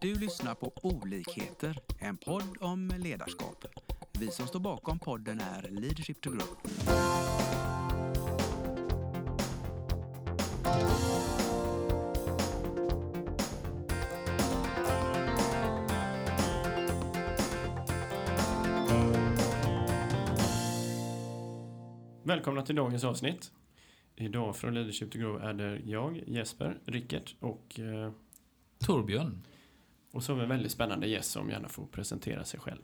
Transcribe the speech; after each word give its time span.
Du 0.00 0.14
lyssnar 0.14 0.54
på 0.54 0.72
Olikheter, 0.82 1.78
en 1.98 2.16
podd 2.16 2.56
om 2.60 2.92
ledarskap. 2.98 3.64
Vi 4.18 4.30
som 4.30 4.46
står 4.46 4.60
bakom 4.60 4.98
podden 4.98 5.40
är 5.40 5.68
Leadership 5.70 6.20
to 6.20 6.30
Grow. 6.30 6.48
Välkomna 22.22 22.62
till 22.62 22.74
dagens 22.74 23.04
avsnitt. 23.04 23.52
Idag 24.16 24.56
från 24.56 24.74
Leadership 24.74 25.12
to 25.12 25.18
Grow 25.18 25.42
är 25.42 25.54
det 25.54 25.80
jag, 25.84 26.22
Jesper, 26.26 26.78
Rickert 26.84 27.36
och, 27.40 27.80
eh, 27.80 28.12
Torbjörn. 28.78 29.42
Och 30.12 30.22
så 30.22 30.32
har 30.32 30.36
vi 30.36 30.42
en 30.42 30.48
väldigt 30.48 30.72
spännande 30.72 31.06
gäst 31.06 31.30
som 31.30 31.50
gärna 31.50 31.68
får 31.68 31.86
presentera 31.86 32.44
sig 32.44 32.60
själv. 32.60 32.82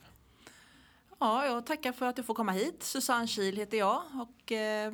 Ja, 1.18 1.46
jag 1.46 1.66
tackar 1.66 1.92
för 1.92 2.06
att 2.06 2.18
jag 2.18 2.26
får 2.26 2.34
komma 2.34 2.52
hit. 2.52 2.82
Susanne 2.82 3.26
Kiel 3.26 3.56
heter 3.56 3.78
jag 3.78 4.02
och 4.14 4.52
eh, 4.52 4.92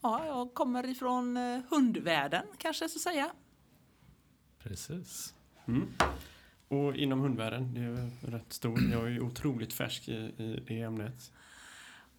ja, 0.00 0.26
jag 0.26 0.54
kommer 0.54 0.86
ifrån 0.86 1.36
eh, 1.36 1.60
hundvärlden 1.70 2.46
kanske 2.58 2.88
så 2.88 2.96
att 2.98 3.02
säga. 3.02 3.30
Precis. 4.58 5.34
Mm. 5.66 5.88
Och 6.68 6.96
inom 6.96 7.20
hundvärlden, 7.20 7.74
det 7.74 7.80
är 7.80 8.30
rätt 8.30 8.52
stor. 8.52 8.80
Jag 8.92 9.12
är 9.12 9.20
otroligt 9.20 9.72
färsk 9.72 10.08
i, 10.08 10.12
i 10.12 10.64
det 10.66 10.80
ämnet. 10.80 11.32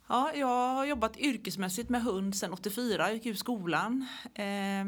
Ja, 0.07 0.33
jag 0.35 0.75
har 0.75 0.85
jobbat 0.85 1.17
yrkesmässigt 1.17 1.89
med 1.89 2.03
hund 2.03 2.35
sedan 2.35 2.53
84, 2.53 3.07
jag 3.07 3.13
gick 3.13 3.25
ut 3.25 3.39
skolan. 3.39 4.07
Eh, 4.33 4.85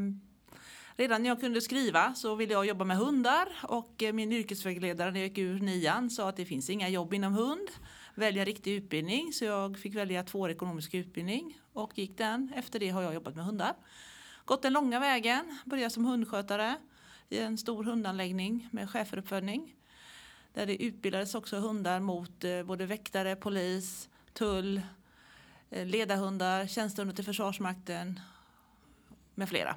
redan 0.95 1.23
när 1.23 1.29
jag 1.29 1.39
kunde 1.39 1.61
skriva 1.61 2.13
så 2.13 2.35
ville 2.35 2.53
jag 2.53 2.65
jobba 2.65 2.85
med 2.85 2.97
hundar 2.97 3.47
och 3.63 4.03
eh, 4.03 4.13
min 4.13 4.31
yrkesvägledare 4.31 5.11
när 5.11 5.19
jag 5.19 5.27
gick 5.27 5.37
ur 5.37 5.59
nian 5.59 6.09
sa 6.09 6.29
att 6.29 6.35
det 6.35 6.45
finns 6.45 6.69
inga 6.69 6.89
jobb 6.89 7.13
inom 7.13 7.33
hund. 7.33 7.67
Välja 8.15 8.41
en 8.41 8.45
riktig 8.45 8.73
utbildning 8.73 9.33
så 9.33 9.45
jag 9.45 9.79
fick 9.79 9.95
välja 9.95 10.23
tvåårig 10.23 10.55
ekonomisk 10.55 10.93
utbildning 10.93 11.59
och 11.73 11.97
gick 11.97 12.17
den. 12.17 12.53
Efter 12.55 12.79
det 12.79 12.89
har 12.89 13.01
jag 13.01 13.13
jobbat 13.13 13.35
med 13.35 13.45
hundar. 13.45 13.73
Gått 14.45 14.61
den 14.61 14.73
långa 14.73 14.99
vägen, 14.99 15.57
började 15.65 15.89
som 15.89 16.05
hundskötare 16.05 16.75
i 17.29 17.39
en 17.39 17.57
stor 17.57 17.83
hundanläggning 17.83 18.69
med 18.71 18.89
schäferuppfödning. 18.89 19.75
Där 20.53 20.65
det 20.65 20.83
utbildades 20.83 21.35
också 21.35 21.57
hundar 21.57 21.99
mot 21.99 22.43
eh, 22.43 22.63
både 22.63 22.85
väktare, 22.85 23.35
polis, 23.35 24.09
tull, 24.33 24.81
eh, 25.69 25.85
ledarhundar, 25.85 26.67
tjänstehundar 26.67 27.15
till 27.15 27.25
Försvarsmakten 27.25 28.19
med 29.35 29.49
flera. 29.49 29.75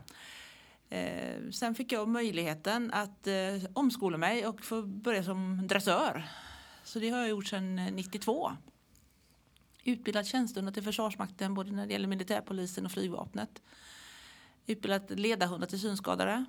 Eh, 0.88 1.50
sen 1.50 1.74
fick 1.74 1.92
jag 1.92 2.08
möjligheten 2.08 2.90
att 2.92 3.26
eh, 3.26 3.34
omskola 3.72 4.18
mig 4.18 4.46
och 4.46 4.64
få 4.64 4.82
börja 4.82 5.22
som 5.22 5.66
dressör. 5.66 6.28
Så 6.84 6.98
det 6.98 7.10
har 7.10 7.18
jag 7.18 7.28
gjort 7.28 7.46
sedan 7.46 7.78
eh, 7.78 7.92
92. 7.92 8.52
Utbildat 9.84 10.26
tjänstehundar 10.26 10.72
till 10.72 10.82
Försvarsmakten 10.82 11.54
både 11.54 11.72
när 11.72 11.86
det 11.86 11.92
gäller 11.92 12.08
militärpolisen 12.08 12.86
och 12.86 12.92
flygvapnet. 12.92 13.62
Utbildat 14.66 15.10
ledarhundar 15.10 15.66
till 15.66 15.80
synskadade. 15.80 16.44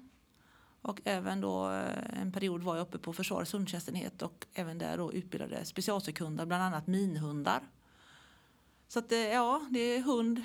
Och 0.82 1.02
även 1.04 1.42
då 1.42 1.72
eh, 1.72 2.22
en 2.22 2.32
period 2.32 2.64
var 2.64 2.76
jag 2.76 2.88
uppe 2.88 2.98
på 2.98 3.14
Försvarets 3.14 3.54
hundtjänstenhet 3.54 4.22
och 4.22 4.46
även 4.54 4.78
där 4.78 4.98
då 4.98 5.14
utbildade 5.14 5.66
specialsekundar, 5.66 6.46
bland 6.46 6.64
annat 6.64 6.88
minhundar. 6.88 7.64
Så 8.88 9.00
att 9.00 9.12
eh, 9.12 9.18
ja, 9.20 9.68
det 9.70 9.80
är 9.80 10.02
hund 10.02 10.44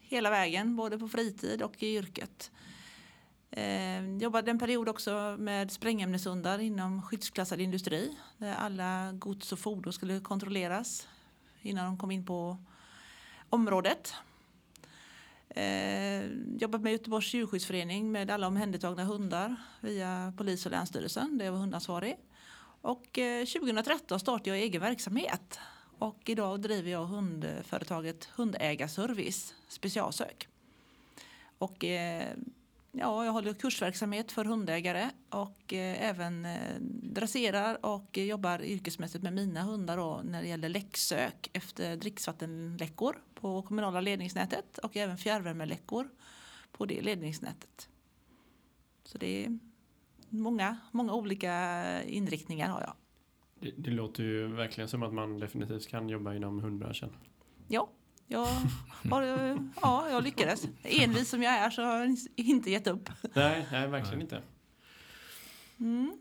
hela 0.00 0.30
vägen, 0.30 0.76
både 0.76 0.98
på 0.98 1.08
fritid 1.08 1.62
och 1.62 1.82
i 1.82 1.96
yrket. 1.96 2.50
Eh, 3.50 4.16
jobbade 4.16 4.50
en 4.50 4.58
period 4.58 4.88
också 4.88 5.36
med 5.38 5.70
sprängämneshundar 5.70 6.58
inom 6.58 7.02
skyddsklassad 7.02 7.60
industri 7.60 8.16
där 8.38 8.54
alla 8.54 9.12
gods 9.12 9.52
och 9.52 9.58
fordon 9.58 9.92
skulle 9.92 10.20
kontrolleras 10.20 11.08
innan 11.62 11.84
de 11.84 11.98
kom 11.98 12.10
in 12.10 12.26
på 12.26 12.56
området. 13.50 14.14
Eh, 15.48 16.24
jobbat 16.58 16.80
med 16.80 16.92
Göteborgs 16.92 17.34
djurskyddsförening 17.34 18.12
med 18.12 18.30
alla 18.30 18.46
omhändertagna 18.46 19.04
hundar 19.04 19.56
via 19.80 20.32
polis 20.36 20.66
och 20.66 20.72
länsstyrelsen 20.72 21.38
där 21.38 21.44
jag 21.44 21.52
var 21.52 21.58
hundansvarig. 21.58 22.16
Och 22.80 23.18
eh, 23.18 23.44
2013 23.44 24.20
startade 24.20 24.50
jag 24.50 24.58
egen 24.58 24.80
verksamhet 24.80 25.60
och 25.98 26.22
idag 26.26 26.60
driver 26.60 26.90
jag 26.90 27.06
hundföretaget 27.06 28.24
Hundägarservice 28.24 29.54
specialsök. 29.68 30.48
Och 31.58 31.84
eh, 31.84 32.36
ja, 32.92 33.24
jag 33.24 33.32
håller 33.32 33.54
kursverksamhet 33.54 34.32
för 34.32 34.44
hundägare 34.44 35.10
och 35.28 35.72
eh, 35.72 36.08
även 36.10 36.44
eh, 36.44 36.74
dresserar 37.02 37.86
och 37.86 38.18
jobbar 38.18 38.62
yrkesmässigt 38.62 39.24
med 39.24 39.32
mina 39.32 39.62
hundar 39.62 39.96
då, 39.96 40.20
när 40.24 40.42
det 40.42 40.48
gäller 40.48 40.68
läcksök 40.68 41.50
efter 41.52 41.96
dricksvattenläckor 41.96 43.22
på 43.34 43.62
kommunala 43.62 44.00
ledningsnätet 44.00 44.78
och 44.78 44.96
även 44.96 45.18
fjärrvärmeläckor 45.18 46.08
på 46.72 46.86
det 46.86 47.00
ledningsnätet. 47.00 47.88
Så 49.04 49.18
det 49.18 49.44
är 49.44 49.58
många, 50.28 50.78
många 50.90 51.14
olika 51.14 52.02
inriktningar 52.02 52.68
har 52.68 52.80
jag. 52.80 52.92
Det, 53.60 53.70
det 53.76 53.90
låter 53.90 54.22
ju 54.22 54.46
verkligen 54.46 54.88
som 54.88 55.02
att 55.02 55.14
man 55.14 55.38
definitivt 55.38 55.88
kan 55.88 56.08
jobba 56.08 56.34
inom 56.34 56.60
hundbranschen. 56.60 57.10
Ja, 57.68 57.90
jag, 58.28 58.46
har, 59.10 59.22
ja, 59.82 60.10
jag 60.10 60.24
lyckades. 60.24 60.66
Envis 60.82 61.28
som 61.28 61.42
jag 61.42 61.54
är 61.54 61.70
så 61.70 61.82
har 61.82 61.98
jag 61.98 62.16
inte 62.36 62.70
gett 62.70 62.86
upp. 62.86 63.10
Nej, 63.34 63.66
nej 63.72 63.88
verkligen 63.88 64.20
inte. 64.20 64.42
Mm. 65.80 66.18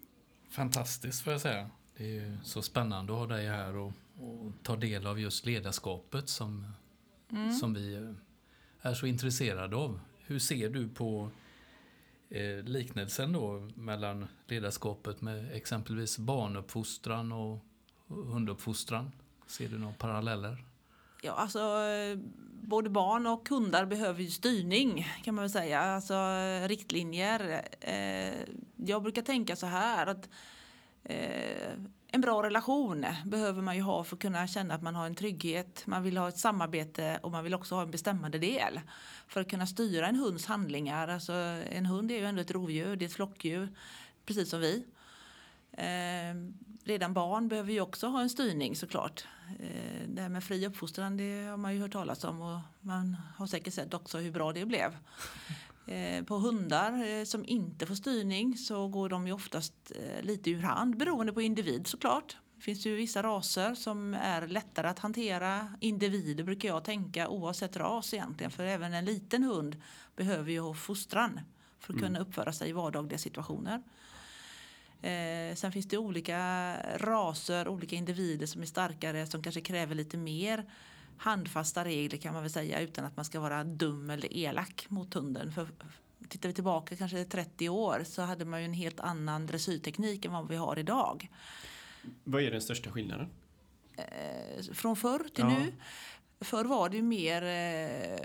Fantastiskt 0.50 1.24
får 1.24 1.34
jag 1.34 1.42
säga. 1.42 1.70
Det 1.98 2.04
är 2.04 2.08
ju 2.08 2.38
så 2.44 2.62
spännande 2.62 3.14
att 3.14 3.20
ha 3.20 3.28
dig 3.28 3.48
här 3.48 3.76
och, 3.76 3.94
och 4.20 4.52
ta 4.64 4.76
del 4.76 5.08
av 5.08 5.20
just 5.20 5.46
ledarskapet 5.46 6.30
som, 6.30 6.68
som 7.60 7.74
vi 7.74 7.96
eh, 7.96 8.12
är 8.82 8.94
så 8.94 9.06
intresserade 9.06 9.76
av. 9.76 10.00
Hur 10.26 10.40
ser 10.40 10.70
du 10.70 10.90
på 10.90 11.30
eh, 12.30 12.64
liknelsen 12.64 13.34
då 13.34 13.70
mellan 13.76 14.28
ledarskapet 14.48 15.22
med 15.22 15.52
exempelvis 15.52 16.18
barnuppfostran 16.18 17.32
och 17.32 17.66
hunduppfostran? 18.08 19.12
Ser 19.48 19.70
du 19.70 19.78
några 19.78 19.94
paralleller? 19.94 20.64
Ja, 21.22 21.32
alltså 21.32 21.60
både 22.68 22.90
barn 22.90 23.28
och 23.28 23.50
hundar 23.50 23.86
behöver 23.86 24.22
ju 24.24 24.30
styrning 24.30 25.08
kan 25.24 25.36
man 25.36 25.44
väl 25.44 25.50
säga. 25.50 25.82
Alltså 25.82 26.16
riktlinjer. 26.68 27.68
Eh, 27.80 28.34
jag 28.76 29.04
brukar 29.04 29.22
tänka 29.22 29.56
så 29.56 29.66
här 29.66 30.08
att 30.08 30.30
eh, 31.04 31.72
en 32.12 32.22
bra 32.22 32.44
relation 32.44 33.06
behöver 33.26 33.62
man 33.62 33.76
ju 33.76 33.82
ha 33.82 34.04
för 34.04 34.16
att 34.16 34.22
kunna 34.22 34.48
känna 34.48 34.74
att 34.74 34.82
man 34.82 34.96
har 34.96 35.06
en 35.06 35.16
trygghet. 35.16 35.84
Man 35.86 36.04
vill 36.04 36.18
ha 36.18 36.30
ett 36.30 36.38
samarbete 36.38 37.20
och 37.22 37.32
man 37.32 37.44
vill 37.44 37.54
också 37.54 37.76
ha 37.76 37.82
en 37.82 37.92
bestämmande 37.92 38.40
del. 38.40 38.80
För 39.28 39.42
att 39.42 39.50
kunna 39.50 39.68
styra 39.68 40.08
en 40.08 40.16
hunds 40.16 40.46
handlingar. 40.46 41.08
Alltså 41.08 41.34
en 41.72 41.86
hund 41.86 42.12
är 42.12 42.16
ju 42.16 42.26
ändå 42.26 42.42
ett 42.42 42.52
rovdjur, 42.52 42.96
det 42.96 43.06
är 43.06 43.08
ett 43.08 43.14
flockdjur. 43.14 43.70
Precis 44.26 44.50
som 44.50 44.60
vi. 44.60 44.86
Eh, 45.72 46.36
Redan 46.88 47.14
barn 47.14 47.48
behöver 47.48 47.74
ju 47.74 47.82
också 47.82 48.08
ha 48.08 48.22
en 48.22 48.30
styrning 48.30 48.76
såklart. 48.76 49.28
Eh, 49.60 50.08
det 50.08 50.22
här 50.22 50.30
med 50.30 50.44
fri 50.44 50.68
uppfostran 50.68 51.18
det 51.18 51.44
har 51.44 51.58
man 51.58 51.76
ju 51.76 51.82
hört 51.82 51.92
talas 51.92 52.24
om 52.24 52.42
och 52.42 52.60
man 52.82 53.18
har 53.36 53.48
säkert 53.48 53.74
sett 53.74 53.94
också 53.94 54.18
hur 54.18 54.32
bra 54.32 54.54
det 54.54 54.66
blev. 54.66 54.98
Eh, 55.90 56.24
på 56.24 56.36
hundar 56.36 57.06
eh, 57.06 57.24
som 57.24 57.46
inte 57.46 57.86
får 57.86 57.96
styrning 57.96 58.58
så 58.58 58.88
går 58.88 59.10
de 59.10 59.28
ju 59.28 59.34
oftast 59.34 59.92
lite 60.22 60.52
ur 60.52 60.62
hand 60.62 60.98
beroende 60.98 61.34
på 61.34 61.42
individ 61.42 61.88
såklart. 61.88 62.38
Det 62.56 62.62
finns 62.62 62.86
ju 62.86 62.96
vissa 62.96 63.24
raser 63.24 63.76
som 63.76 64.14
är 64.14 64.48
lättare 64.48 64.88
att 64.88 65.00
hantera. 65.00 65.74
Individer 65.80 66.44
brukar 66.44 66.70
jag 66.70 66.84
tänka 66.84 67.30
oavsett 67.30 67.78
ras 67.78 68.14
egentligen 68.14 68.52
för 68.52 68.64
även 68.64 68.94
en 68.94 69.06
liten 69.06 69.44
hund 69.44 69.82
behöver 70.16 70.52
ju 70.52 70.60
ha 70.60 70.74
fostran 70.74 71.40
för 71.80 71.94
att 71.94 72.00
kunna 72.00 72.20
uppföra 72.20 72.54
sig 72.54 72.70
i 72.70 72.74
vardagliga 72.74 73.18
situationer. 73.18 73.84
Eh, 75.02 75.56
sen 75.56 75.72
finns 75.72 75.88
det 75.88 75.98
olika 75.98 76.76
raser, 76.98 77.68
olika 77.68 77.96
individer 77.96 78.46
som 78.46 78.62
är 78.62 78.66
starkare 78.66 79.28
som 79.28 79.44
kanske 79.44 79.62
kräver 79.62 79.96
lite 79.96 80.18
mer 80.18 80.66
handfasta 81.18 81.86
regler 81.86 82.18
kan 82.20 82.34
man 82.34 82.44
väl 82.44 82.52
säga 82.52 82.80
utan 82.80 83.06
att 83.06 83.16
man 83.16 83.26
ska 83.26 83.40
vara 83.40 83.64
dum 83.64 84.10
eller 84.10 84.38
elak 84.38 84.86
mot 84.90 85.14
hunden. 85.14 85.52
För 85.52 85.68
tittar 86.30 86.50
vi 86.50 86.56
tillbaka 86.56 86.96
kanske 86.96 87.24
30 87.26 87.70
år 87.70 88.04
så 88.06 88.22
hade 88.22 88.46
man 88.46 88.60
ju 88.60 88.66
en 88.66 88.74
helt 88.74 89.00
annan 89.00 89.46
dressyrteknik 89.46 90.26
än 90.26 90.32
vad 90.32 90.48
vi 90.48 90.56
har 90.56 90.80
idag. 90.80 91.30
Vad 92.24 92.42
är 92.44 92.52
den 92.52 92.62
största 92.62 92.92
skillnaden? 92.92 93.30
Eh, 93.98 94.64
från 94.74 94.96
förr 94.96 95.20
till 95.34 95.44
Ja. 95.44 95.50
nu. 95.50 95.74
Förr 96.42 96.66
var 96.66 96.90
det 96.90 96.96
ju 96.98 97.04
mer 97.04 97.44
eh, 97.44 98.20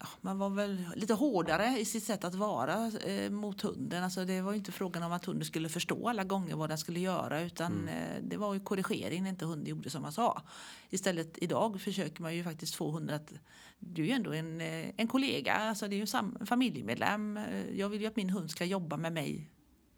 ja, 0.00 0.06
man 0.20 0.38
var 0.38 0.50
väl 0.50 0.84
lite 0.96 1.14
hårdare 1.14 1.78
i 1.78 1.84
sitt 1.84 2.04
sätt 2.04 2.24
att 2.24 2.34
vara 2.34 2.86
eh, 2.86 3.30
mot 3.30 3.60
hunden. 3.60 4.04
Alltså 4.04 4.24
det 4.24 4.40
var 4.42 4.52
ju 4.52 4.58
inte 4.58 4.72
frågan 4.72 5.02
om 5.02 5.12
att 5.12 5.24
hunden 5.24 5.44
skulle 5.44 5.68
förstå 5.68 6.08
alla 6.08 6.24
gånger 6.24 6.56
vad 6.56 6.68
den 6.70 6.78
skulle 6.78 7.00
göra 7.00 7.40
utan 7.40 7.88
eh, 7.88 8.22
det 8.22 8.36
var 8.36 8.54
ju 8.54 8.60
korrigering 8.60 9.22
när 9.22 9.30
inte 9.30 9.44
hunden 9.44 9.66
gjorde 9.66 9.90
som 9.90 10.02
man 10.02 10.12
sa. 10.12 10.42
Istället 10.90 11.38
idag 11.42 11.80
försöker 11.80 12.22
man 12.22 12.34
ju 12.36 12.44
faktiskt 12.44 12.74
få 12.74 12.90
hunden 12.90 13.16
att 13.16 13.32
du 13.78 14.02
är 14.02 14.06
ju 14.06 14.12
ändå 14.12 14.32
en, 14.32 14.60
eh, 14.60 14.90
en 14.96 15.08
kollega, 15.08 15.54
alltså 15.54 15.88
det 15.88 15.96
är 15.96 15.98
ju 16.00 16.06
sam- 16.06 16.46
familjemedlem. 16.46 17.36
Eh, 17.36 17.70
Jag 17.70 17.88
vill 17.88 18.00
ju 18.00 18.06
att 18.06 18.16
min 18.16 18.30
hund 18.30 18.50
ska 18.50 18.64
jobba 18.64 18.96
med 18.96 19.12
mig 19.12 19.50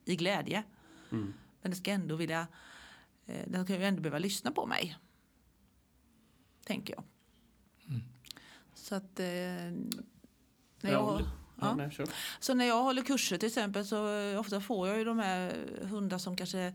i 0.04 0.16
glädje. 0.16 0.62
Mm. 1.12 1.34
Men 1.62 1.70
den 1.70 1.76
ska 1.76 1.90
ändå 1.90 2.16
vilja, 2.16 2.46
eh, 3.26 3.42
den 3.48 3.64
ska 3.64 3.74
ju 3.74 3.84
ändå 3.84 4.02
behöva 4.02 4.18
lyssna 4.18 4.50
på 4.52 4.66
mig. 4.66 4.96
Tänker 6.64 6.94
jag. 6.94 7.04
Mm. 8.86 8.88
Så 8.88 8.94
att 8.94 9.20
eh, 9.20 9.26
när 10.80 10.92
Ja, 10.92 11.20
jag, 11.20 11.22
Ja. 11.60 11.88
Så 12.40 12.54
när 12.54 12.64
jag 12.64 12.82
håller 12.82 13.02
kurser 13.02 13.38
till 13.38 13.46
exempel 13.46 13.86
så 13.86 14.18
eh, 14.18 14.40
ofta 14.40 14.60
får 14.60 14.88
jag 14.88 14.98
ju 14.98 15.04
de 15.04 15.18
här 15.18 15.54
hundar 15.82 16.18
som 16.18 16.36
kanske 16.36 16.74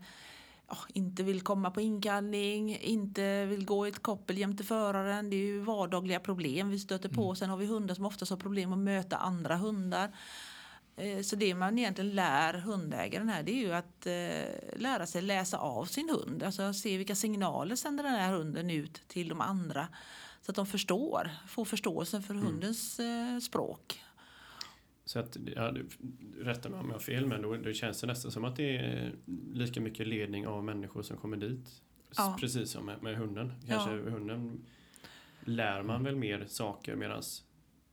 ja, 0.68 0.76
inte 0.94 1.22
vill 1.22 1.40
komma 1.40 1.70
på 1.70 1.80
inkallning, 1.80 2.78
inte 2.78 3.44
vill 3.46 3.64
gå 3.64 3.86
i 3.86 3.90
ett 3.90 4.02
koppel 4.02 4.38
jämte 4.38 4.64
föraren. 4.64 5.30
Det 5.30 5.36
är 5.36 5.46
ju 5.46 5.60
vardagliga 5.60 6.20
problem 6.20 6.70
vi 6.70 6.78
stöter 6.78 7.08
på. 7.08 7.34
Sen 7.34 7.50
har 7.50 7.56
vi 7.56 7.66
hundar 7.66 7.94
som 7.94 8.06
oftast 8.06 8.30
har 8.30 8.38
problem 8.38 8.72
att 8.72 8.78
möta 8.78 9.16
andra 9.16 9.56
hundar. 9.56 10.10
Eh, 10.96 11.22
Så 11.22 11.36
det 11.36 11.54
man 11.54 11.78
egentligen 11.78 12.14
lär 12.14 12.54
hundägaren 12.54 13.28
här 13.28 13.42
det 13.42 13.52
är 13.52 13.60
ju 13.60 13.72
att 13.72 14.06
eh, 14.06 14.80
lära 14.80 15.06
sig 15.06 15.22
läsa 15.22 15.58
av 15.58 15.84
sin 15.84 16.10
hund. 16.10 16.42
Alltså 16.42 16.72
se 16.72 16.96
vilka 16.96 17.14
signaler 17.14 17.76
sänder 17.76 18.04
den 18.04 18.12
här 18.14 18.32
hunden 18.32 18.70
ut 18.70 19.08
till 19.08 19.28
de 19.28 19.40
andra. 19.40 19.88
Så 20.42 20.50
att 20.52 20.56
de 20.56 20.66
förstår, 20.66 21.30
får 21.48 21.64
förståelse 21.64 22.22
för 22.22 22.34
hundens 22.34 23.00
eh, 23.00 23.38
språk. 23.38 24.00
Så 25.04 25.18
att, 25.18 25.36
ja, 25.56 25.70
du- 25.72 25.88
rätta 26.40 26.68
mig 26.68 26.80
om 26.80 26.86
jag 26.86 26.94
har 26.94 27.00
fel, 27.00 27.26
men 27.26 27.42
då, 27.42 27.56
då 27.56 27.72
känns 27.72 28.00
det 28.00 28.06
nästan 28.06 28.30
som 28.32 28.44
att 28.44 28.56
det 28.56 28.76
är 28.76 29.14
lika 29.52 29.80
mycket 29.80 30.06
ledning 30.06 30.46
av 30.46 30.64
människor 30.64 31.02
som 31.02 31.16
kommer 31.16 31.36
dit. 31.36 31.82
Ja. 32.16 32.36
Precis 32.40 32.70
som 32.70 32.86
med, 32.86 33.02
med 33.02 33.16
hunden. 33.16 33.52
Kanske 33.68 33.90
hunden 33.90 34.64
lär 35.44 35.82
man 35.82 36.04
väl 36.04 36.16
mer 36.16 36.44
saker 36.48 36.96
medan 36.96 37.22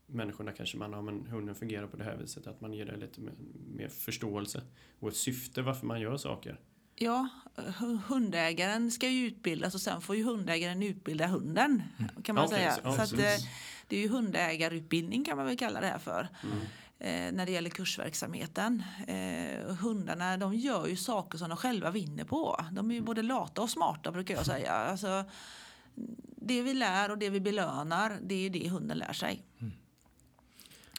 människorna 0.06 0.52
kanske 0.52 0.78
man, 0.78 0.92
ja 0.92 1.02
men 1.02 1.26
hunden 1.28 1.56
fungerar 1.56 1.88
på 1.88 1.98
det 1.98 2.04
här 2.04 2.18
viset, 2.18 2.48
att 2.48 2.62
man 2.62 2.74
ger 2.74 2.86
det 2.86 2.98
lite 2.98 3.22
mer, 3.22 3.34
mer 3.76 3.88
förståelse 3.88 4.62
och 5.00 5.10
ett 5.10 5.16
syfte 5.16 5.62
varför 5.62 5.86
man 5.86 6.02
gör 6.02 6.18
saker. 6.18 6.60
Ja, 7.02 7.28
hu- 7.56 8.00
hundägaren 8.08 8.92
ska 8.92 9.10
ju 9.10 9.28
utbildas 9.28 9.76
och 9.76 9.82
sen 9.82 10.02
får 10.02 10.16
ju 10.16 10.24
hundägaren 10.24 10.84
utbilda 10.84 11.28
hunden. 11.28 11.84
Kan 12.24 12.36
man 12.36 12.46
Okej, 12.46 12.58
säga. 12.58 12.76
så- 12.76 12.82
så 12.94 13.02
att, 13.02 13.14
eh, 13.14 13.46
det 13.88 13.96
är 13.98 14.02
ju 14.02 14.10
hundägarutbildning 14.10 15.26
kan 15.26 15.38
man 15.38 15.46
väl 15.46 15.58
kalla 15.58 15.82
det 15.82 15.88
här 15.88 16.00
för. 16.00 16.28
Mm. 16.44 16.58
Eh, 17.00 17.32
när 17.38 17.46
det 17.46 17.52
gäller 17.52 17.70
kursverksamheten. 17.70 18.84
Eh, 19.08 19.76
hundarna 19.76 20.38
de 20.38 20.54
gör 20.54 20.88
ju 20.88 20.96
saker 20.96 21.38
som 21.38 21.50
de 21.50 21.58
själva 21.58 21.92
vinner 21.92 22.24
på. 22.24 22.66
De 22.72 22.92
är 22.92 22.96
ju 22.96 23.02
både 23.02 23.22
lata 23.22 23.62
och 23.62 23.70
smarta 23.70 24.12
brukar 24.12 24.36
jag 24.36 24.46
säga. 24.46 24.72
Alltså, 24.72 25.26
det 26.42 26.62
vi 26.62 26.74
lär 26.74 27.12
och 27.12 27.18
det 27.18 27.30
vi 27.30 27.40
belönar 27.40 28.18
det 28.22 28.36
är 28.36 28.40
ju 28.40 28.50
det 28.50 28.70
hunden 28.70 28.98
lär 28.98 29.14
sig. 29.14 29.44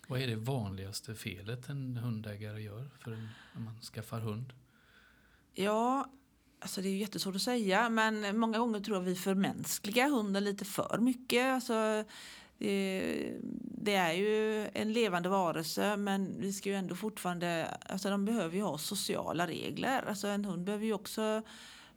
Vad 0.06 0.20
är 0.20 0.26
det 0.26 0.36
vanligaste 0.36 1.14
felet 1.14 1.68
en 1.68 1.96
hundägare 1.96 2.62
gör 2.62 2.90
för 3.04 3.12
en, 3.12 3.28
när 3.54 3.60
man 3.62 3.80
skaffar 3.80 4.20
hund? 4.20 4.52
Ja, 5.60 6.06
alltså 6.60 6.80
det 6.80 6.88
är 6.88 6.90
ju 6.90 6.98
jättesvårt 6.98 7.34
att 7.34 7.42
säga 7.42 7.88
men 7.88 8.38
många 8.38 8.58
gånger 8.58 8.80
tror 8.80 8.96
jag 8.96 9.02
vi 9.02 9.14
förmänskligar 9.14 10.08
hunden 10.08 10.44
lite 10.44 10.64
för 10.64 10.98
mycket. 10.98 11.46
Alltså, 11.54 12.04
det, 12.58 13.32
det 13.62 13.94
är 13.94 14.12
ju 14.12 14.68
en 14.74 14.92
levande 14.92 15.28
varelse 15.28 15.96
men 15.96 16.34
vi 16.38 16.52
ska 16.52 16.68
ju 16.68 16.74
ändå 16.74 16.94
fortfarande, 16.94 17.78
alltså 17.88 18.10
de 18.10 18.24
behöver 18.24 18.56
ju 18.56 18.62
ha 18.62 18.78
sociala 18.78 19.46
regler. 19.46 20.04
Alltså 20.08 20.28
en 20.28 20.44
hund 20.44 20.64
behöver 20.64 20.86
ju 20.86 20.92
också 20.92 21.42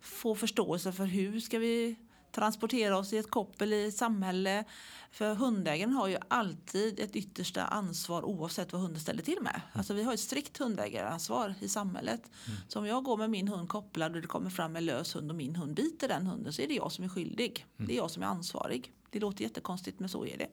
få 0.02 0.36
förståelse 0.36 0.92
för 0.92 1.06
hur 1.06 1.40
ska 1.40 1.60
vi 1.60 1.96
transportera 2.34 2.98
oss 2.98 3.14
i 3.14 3.18
ett 3.18 3.32
koppel 3.32 3.74
i 3.74 3.88
ett 3.88 3.98
samhälle. 3.98 4.64
För 5.12 5.36
hundägaren 5.36 5.94
har 5.94 6.08
ju 6.08 6.18
alltid 6.28 7.00
ett 7.00 7.16
yttersta 7.16 7.64
ansvar 7.64 8.26
oavsett 8.26 8.74
vad 8.74 8.82
hunden 8.82 9.02
ställer 9.02 9.24
till 9.24 9.38
med. 9.42 9.62
Alltså 9.74 9.94
vi 9.94 10.04
har 10.04 10.14
ett 10.14 10.20
strikt 10.20 10.58
hundägaransvar 10.58 11.56
i 11.60 11.70
samhället. 11.70 12.32
Så 12.68 12.80
om 12.80 12.86
jag 12.86 13.04
går 13.04 13.18
med 13.18 13.30
min 13.30 13.48
hund 13.48 13.70
kopplad 13.70 14.16
och 14.16 14.22
det 14.22 14.28
kommer 14.28 14.50
fram 14.50 14.76
en 14.76 14.86
lös 14.86 15.16
hund 15.16 15.32
och 15.32 15.38
min 15.38 15.56
hund 15.56 15.76
biter 15.76 16.08
den 16.08 16.28
hunden 16.28 16.54
så 16.54 16.62
är 16.62 16.68
det 16.68 16.74
jag 16.74 16.92
som 16.92 17.04
är 17.04 17.10
skyldig. 17.10 17.66
Det 17.78 17.94
är 17.94 17.98
jag 17.98 18.12
som 18.12 18.24
är 18.24 18.28
ansvarig. 18.28 18.92
Det 19.10 19.20
låter 19.20 19.44
jättekonstigt 19.44 20.00
men 20.00 20.10
så 20.10 20.26
är 20.26 20.38
det. 20.38 20.48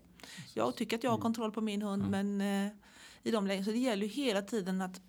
Jag 0.54 0.76
tycker 0.76 0.96
att 0.96 1.04
jag 1.04 1.10
har 1.10 1.18
kontroll 1.18 1.52
på 1.52 1.60
min 1.60 1.82
hund 1.82 2.10
men 2.10 2.40
eh, 2.40 2.72
i 3.22 3.30
de 3.30 3.46
lägen 3.46 3.64
så 3.64 3.70
det 3.70 3.78
gäller 3.78 4.06
ju 4.06 4.12
hela 4.12 4.42
tiden 4.42 4.80
att 4.80 5.00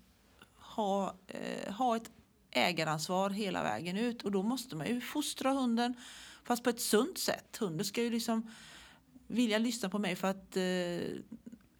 ha, 0.56 1.14
eh, 1.26 1.72
ha 1.74 1.96
ett 1.96 2.10
ägaransvar 2.50 3.30
hela 3.30 3.62
vägen 3.62 3.96
ut 3.96 4.22
och 4.22 4.32
då 4.32 4.42
måste 4.42 4.76
man 4.76 4.86
ju 4.86 5.00
fostra 5.00 5.52
hunden 5.52 5.94
fast 6.44 6.64
på 6.64 6.70
ett 6.70 6.80
sunt 6.80 7.18
sätt. 7.18 7.56
Hunden 7.60 7.84
ska 7.84 8.02
ju 8.02 8.10
liksom 8.10 8.50
vilja 9.26 9.58
lyssna 9.58 9.88
på 9.88 9.98
mig 9.98 10.16
för 10.16 10.28
att, 10.28 10.56
eh, 10.56 11.18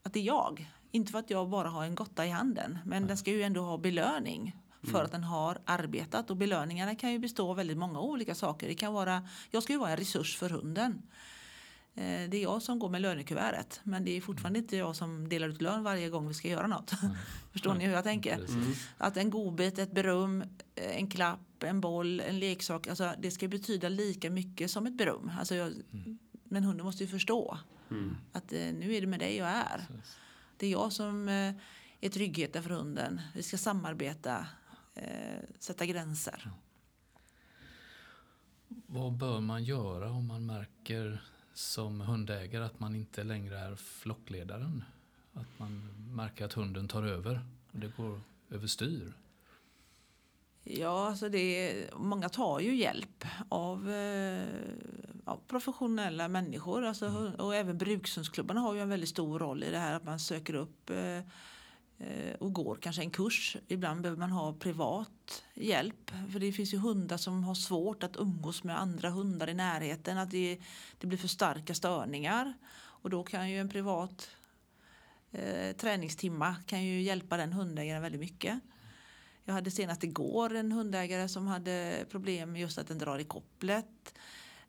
att 0.02 0.12
det 0.12 0.20
är 0.20 0.24
jag. 0.24 0.70
Inte 0.90 1.12
för 1.12 1.18
att 1.18 1.30
jag 1.30 1.48
bara 1.48 1.68
har 1.68 1.84
en 1.84 1.94
gotta 1.94 2.26
i 2.26 2.30
handen. 2.30 2.78
Men 2.84 3.06
den 3.06 3.16
ska 3.16 3.30
ju 3.30 3.42
ändå 3.42 3.60
ha 3.62 3.78
belöning 3.78 4.56
för 4.82 5.04
att 5.04 5.12
den 5.12 5.24
har 5.24 5.58
arbetat. 5.64 6.30
Och 6.30 6.36
belöningarna 6.36 6.94
kan 6.94 7.12
ju 7.12 7.18
bestå 7.18 7.50
av 7.50 7.56
väldigt 7.56 7.78
många 7.78 8.00
olika 8.00 8.34
saker. 8.34 8.68
Det 8.68 8.74
kan 8.74 8.92
vara, 8.92 9.28
jag 9.50 9.62
ska 9.62 9.72
ju 9.72 9.78
vara 9.78 9.90
en 9.90 9.96
resurs 9.96 10.36
för 10.36 10.50
hunden. 10.50 11.02
Eh, 11.94 12.28
Det 12.30 12.36
är 12.36 12.42
jag 12.42 12.62
som 12.62 12.78
går 12.78 12.88
med 12.88 13.00
lönekuvertet. 13.02 13.80
Men 13.84 14.04
det 14.04 14.16
är 14.16 14.20
fortfarande 14.20 14.58
inte 14.58 14.76
jag 14.76 14.96
som 14.96 15.28
delar 15.28 15.48
ut 15.48 15.62
lön 15.62 15.82
varje 15.82 16.08
gång 16.08 16.28
vi 16.28 16.34
ska 16.34 16.48
göra 16.48 16.66
något. 16.66 16.92
Förstår 17.52 17.74
ni 17.74 17.84
hur 17.86 17.92
jag 17.92 18.04
tänker? 18.04 18.36
Precis. 18.36 18.88
Att 18.98 19.16
en 19.16 19.30
godbit, 19.30 19.78
ett 19.78 19.92
beröm, 19.92 20.42
eh, 20.74 20.96
en 20.96 21.10
klapp, 21.10 21.62
en 21.62 21.80
boll, 21.80 22.20
en 22.20 22.38
leksak. 22.38 22.86
Alltså 22.86 23.12
det 23.18 23.30
ska 23.30 23.48
betyda 23.48 23.88
lika 23.88 24.30
mycket 24.30 24.70
som 24.70 24.86
ett 24.86 24.96
beröm. 24.96 25.30
Alltså 25.38 25.54
jag, 25.54 25.72
Men 26.44 26.64
hunden 26.64 26.86
måste 26.86 27.04
ju 27.04 27.08
förstå 27.08 27.58
Mm. 27.90 28.16
att 28.32 28.52
eh, 28.52 28.58
nu 28.78 28.94
är 28.94 29.00
det 29.00 29.06
med 29.06 29.20
dig 29.20 29.36
jag 29.36 29.48
är. 29.48 29.86
Det 30.56 30.66
är 30.66 30.70
jag 30.70 30.92
som 30.92 31.28
är 32.00 32.08
tryggheten 32.10 32.62
för 32.62 32.70
hunden. 32.70 33.20
Vi 33.34 33.42
ska 33.42 33.58
samarbeta, 33.58 34.46
sätta 35.58 35.86
gränser. 35.86 36.50
Vad 38.68 39.12
bör 39.12 39.40
man 39.40 39.64
göra 39.64 40.10
om 40.10 40.26
man 40.26 40.46
märker 40.46 41.22
som 41.54 42.00
hundägare 42.00 42.64
att 42.64 42.80
man 42.80 42.94
inte 42.94 43.24
längre 43.24 43.58
är 43.58 43.76
flockledaren? 43.76 44.84
Att 45.34 45.58
man 45.58 45.88
märker 46.14 46.44
att 46.44 46.52
hunden 46.52 46.88
tar 46.88 47.02
över 47.02 47.40
och 47.72 47.78
det 47.78 47.92
går 47.96 48.20
överstyr? 48.50 49.12
Ja, 50.64 51.06
alltså 51.08 51.28
det 51.28 51.74
många 51.96 52.28
tar 52.28 52.60
ju 52.60 52.74
hjälp 52.76 53.24
av, 53.48 53.90
eh, 53.90 54.42
av 55.24 55.40
professionella 55.46 56.28
människor. 56.28 56.84
Alltså, 56.84 57.06
hund- 57.08 57.34
Och 57.40 57.54
även 57.54 57.78
brukshundsklubbarna 57.78 58.60
har 58.60 58.74
ju 58.74 58.80
en 58.80 58.88
väldigt 58.88 59.08
stor 59.08 59.38
roll 59.38 59.64
i 59.64 59.70
det 59.70 59.78
här 59.78 59.94
att 59.94 60.04
man 60.04 60.20
söker 60.20 60.54
upp 60.54 60.90
eh, 60.90 61.16
eh, 61.98 62.34
och 62.40 62.52
går 62.52 62.78
kanske 62.80 63.02
en 63.02 63.10
kurs. 63.10 63.56
Ibland 63.68 64.02
behöver 64.02 64.20
man 64.20 64.30
ha 64.30 64.52
privat 64.52 65.10
hjälp. 65.54 66.10
För 66.32 66.40
det 66.40 66.52
finns 66.52 66.74
ju 66.74 66.78
hundar 66.78 67.16
som 67.16 67.44
har 67.44 67.54
svårt 67.54 68.02
att 68.02 68.16
umgås 68.16 68.64
med 68.64 68.80
andra 68.80 69.10
hundar 69.10 69.48
i 69.48 69.54
närheten. 69.54 70.18
Att 70.18 70.30
det, 70.30 70.58
det 70.98 71.06
blir 71.06 71.18
för 71.18 71.28
starka 71.28 71.74
störningar. 71.74 72.54
Och 72.74 73.10
då 73.10 73.22
kan 73.22 73.50
ju 73.50 73.60
en 73.60 73.68
privat 73.68 74.30
eh, 75.32 75.76
träningstimma 75.76 76.56
kan 76.66 76.84
ju 76.84 77.02
hjälpa 77.02 77.36
den 77.36 77.52
hundägaren 77.52 78.02
väldigt 78.02 78.20
mycket. 78.20 78.60
Jag 79.44 79.54
hade 79.54 79.70
senast 79.70 80.04
igår 80.04 80.54
en 80.54 80.72
hundägare 80.72 81.28
som 81.28 81.46
hade 81.46 82.04
problem 82.10 82.52
med 82.52 82.60
just 82.60 82.78
att 82.78 82.88
den 82.88 82.98
drar 82.98 83.18
i 83.18 83.24
kopplet. 83.24 84.14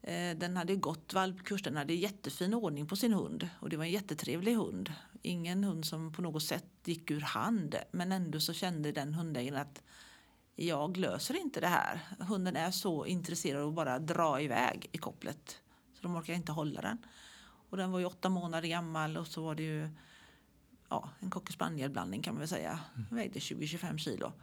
Eh, 0.01 0.37
den 0.37 0.57
hade 0.57 0.75
gått 0.75 1.13
valpkurs, 1.13 1.63
den 1.63 1.77
hade 1.77 1.93
jättefin 1.93 2.53
ordning 2.53 2.87
på 2.87 2.95
sin 2.95 3.13
hund 3.13 3.49
och 3.59 3.69
det 3.69 3.77
var 3.77 3.85
en 3.85 3.91
jättetrevlig 3.91 4.55
hund. 4.55 4.93
Ingen 5.21 5.63
hund 5.63 5.85
som 5.85 6.13
på 6.13 6.21
något 6.21 6.43
sätt 6.43 6.65
gick 6.85 7.11
ur 7.11 7.21
hand 7.21 7.75
men 7.91 8.11
ändå 8.11 8.39
så 8.39 8.53
kände 8.53 8.91
den 8.91 9.13
hundägaren 9.13 9.61
att 9.61 9.81
jag 10.55 10.97
löser 10.97 11.37
inte 11.37 11.59
det 11.59 11.67
här. 11.67 11.99
Hunden 12.19 12.55
är 12.55 12.71
så 12.71 13.05
intresserad 13.05 13.61
av 13.61 13.67
att 13.67 13.75
bara 13.75 13.99
dra 13.99 14.41
iväg 14.41 14.89
i 14.91 14.97
kopplet 14.97 15.61
så 15.93 16.01
de 16.01 16.15
orkar 16.15 16.33
inte 16.33 16.51
hålla 16.51 16.81
den. 16.81 16.97
Och 17.69 17.77
den 17.77 17.91
var 17.91 17.99
ju 17.99 18.05
åtta 18.05 18.29
månader 18.29 18.67
gammal 18.67 19.17
och 19.17 19.27
så 19.27 19.43
var 19.43 19.55
det 19.55 19.63
ju 19.63 19.89
ja, 20.89 21.09
en 21.19 21.29
cocker 21.29 21.53
spaniel-blandning 21.53 22.21
kan 22.21 22.33
man 22.33 22.39
väl 22.39 22.47
säga. 22.47 22.79
Vägde 23.11 23.39
20-25 23.39 23.97
kilo. 23.97 24.33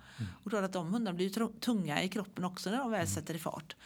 Och 0.45 0.51
då 0.51 0.57
att 0.57 0.73
de 0.73 0.93
hundarna 0.93 1.17
blir 1.17 1.39
ju 1.39 1.49
tunga 1.61 2.03
i 2.03 2.09
kroppen 2.09 2.45
också 2.45 2.71
när 2.71 2.79
de 2.79 2.91
väl 2.91 3.09
sätter 3.09 3.35
i 3.35 3.39
fart. 3.39 3.77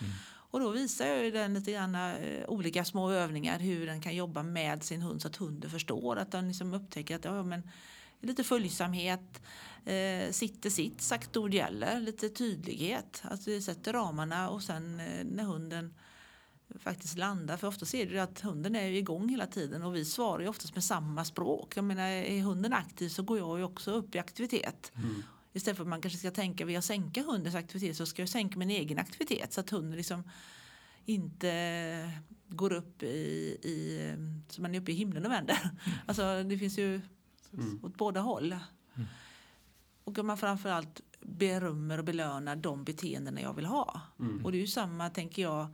Och 0.54 0.60
då 0.60 0.70
visar 0.70 1.06
jag 1.06 1.24
ju 1.24 1.30
den 1.30 1.54
lite 1.54 1.72
grann 1.72 1.94
eh, 1.94 2.48
olika 2.48 2.84
små 2.84 3.10
övningar 3.10 3.58
hur 3.58 3.86
den 3.86 4.00
kan 4.00 4.16
jobba 4.16 4.42
med 4.42 4.82
sin 4.82 5.02
hund 5.02 5.22
så 5.22 5.28
att 5.28 5.36
hunden 5.36 5.70
förstår. 5.70 6.16
Att 6.16 6.32
den 6.32 6.48
liksom 6.48 6.74
upptäcker 6.74 7.16
att 7.16 7.24
ja, 7.24 7.42
men, 7.42 7.62
lite 8.24 8.44
följsamhet, 8.44 9.42
eh, 9.84 10.30
sitter 10.30 10.70
sitt, 10.70 11.00
sagt 11.00 11.36
ord 11.36 11.54
gäller, 11.54 12.00
lite 12.00 12.28
tydlighet. 12.28 13.22
Att 13.24 13.48
vi 13.48 13.62
sätter 13.62 13.92
ramarna 13.92 14.48
och 14.48 14.62
sen 14.62 15.00
eh, 15.00 15.24
när 15.24 15.44
hunden 15.44 15.94
faktiskt 16.78 17.18
landar. 17.18 17.56
För 17.56 17.68
ofta 17.68 17.86
ser 17.86 18.06
du 18.06 18.18
att 18.18 18.40
hunden 18.40 18.76
är 18.76 18.90
igång 18.90 19.28
hela 19.28 19.46
tiden 19.46 19.82
och 19.82 19.94
vi 19.94 20.04
svarar 20.04 20.42
ju 20.42 20.48
oftast 20.48 20.74
med 20.74 20.84
samma 20.84 21.24
språk. 21.24 21.76
Jag 21.76 21.84
menar, 21.84 22.08
är 22.08 22.40
hunden 22.40 22.72
aktiv 22.72 23.08
så 23.08 23.22
går 23.22 23.38
jag 23.38 23.58
ju 23.58 23.64
också 23.64 23.90
upp 23.90 24.14
i 24.14 24.18
aktivitet. 24.18 24.92
Istället 25.52 25.76
för 25.76 25.84
att 25.84 25.88
man 25.88 26.02
kanske 26.02 26.18
ska 26.18 26.30
tänka 26.30 26.64
via 26.64 26.82
sänka 26.82 27.22
hundens 27.22 27.54
aktivitet 27.54 27.96
så 27.96 28.06
ska 28.06 28.22
jag 28.22 28.28
sänka 28.28 28.58
min 28.58 28.70
egen 28.70 28.98
aktivitet 28.98 29.52
så 29.52 29.60
att 29.60 29.70
hunden 29.70 29.96
liksom 29.96 30.30
inte 31.04 32.12
går 32.48 32.72
upp 32.72 33.02
i, 33.02 33.06
i 33.62 34.00
så 34.48 34.62
man 34.62 34.74
är 34.74 34.80
uppe 34.80 34.92
i 34.92 34.94
himlen 34.94 35.26
och 35.26 35.32
vänder. 35.32 35.70
Alltså 36.06 36.42
det 36.42 36.58
finns 36.58 36.78
ju 36.78 37.00
Mm. 37.54 37.80
åt 37.84 37.96
båda 37.96 38.20
håll. 38.20 38.56
Och 40.04 40.18
att 40.18 40.24
man 40.24 40.36
framförallt 40.38 41.00
berömmer 41.20 41.98
och 41.98 42.04
belönar 42.04 42.56
de 42.56 42.84
beteenden 42.84 43.38
jag 43.42 43.54
vill 43.54 43.66
ha. 43.66 44.00
Mm. 44.20 44.44
Och 44.44 44.52
det 44.52 44.58
är 44.58 44.60
ju 44.60 44.66
samma, 44.66 45.10
tänker 45.10 45.42
jag, 45.42 45.66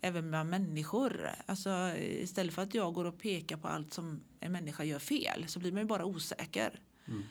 även 0.00 0.30
med 0.30 0.46
människor. 0.46 1.30
Alltså, 1.46 1.70
istället 1.98 2.54
för 2.54 2.62
att 2.62 2.74
jag 2.74 2.94
går 2.94 3.04
och 3.04 3.18
pekar 3.18 3.56
på 3.56 3.68
allt 3.68 3.92
som 3.94 4.20
en 4.40 4.52
människa 4.52 4.84
gör 4.84 4.98
fel 4.98 5.44
så 5.48 5.58
blir 5.58 5.72
man 5.72 5.82
ju 5.82 5.86
bara 5.88 6.04
osäker. 6.04 6.80
Mm. 7.06 7.22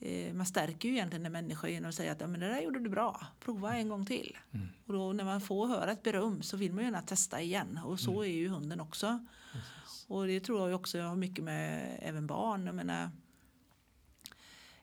Eh, 0.00 0.34
Man 0.34 0.46
stärker 0.46 0.88
ju 0.88 0.94
egentligen 0.94 1.26
en 1.26 1.32
människa 1.32 1.68
genom 1.68 1.88
att 1.88 1.94
säga 1.94 2.12
att 2.12 2.20
ja, 2.20 2.26
men 2.26 2.40
det 2.40 2.48
där 2.48 2.60
gjorde 2.60 2.80
du 2.80 2.90
bra, 2.90 3.26
prova 3.40 3.74
en 3.76 3.88
gång 3.88 4.06
till. 4.06 4.36
Mm. 4.52 4.66
Och 4.86 4.92
då 4.92 5.12
när 5.12 5.24
man 5.24 5.40
får 5.40 5.66
höra 5.66 5.92
ett 5.92 6.02
beröm 6.02 6.42
så 6.42 6.56
vill 6.56 6.72
man 6.72 6.78
ju 6.78 6.84
gärna 6.84 7.02
testa 7.02 7.40
igen 7.40 7.80
och 7.84 8.00
så 8.00 8.10
Mm. 8.10 8.22
är 8.22 8.26
ju 8.36 8.48
hunden 8.48 8.80
också. 8.80 9.26
Och 10.08 10.26
det 10.26 10.40
tror 10.40 10.70
jag 10.70 10.80
också 10.80 11.00
har 11.00 11.16
mycket 11.16 11.44
med 11.44 11.98
även 12.02 12.26
barn. 12.26 12.66
Jag 12.66 12.74
menar, 12.74 13.10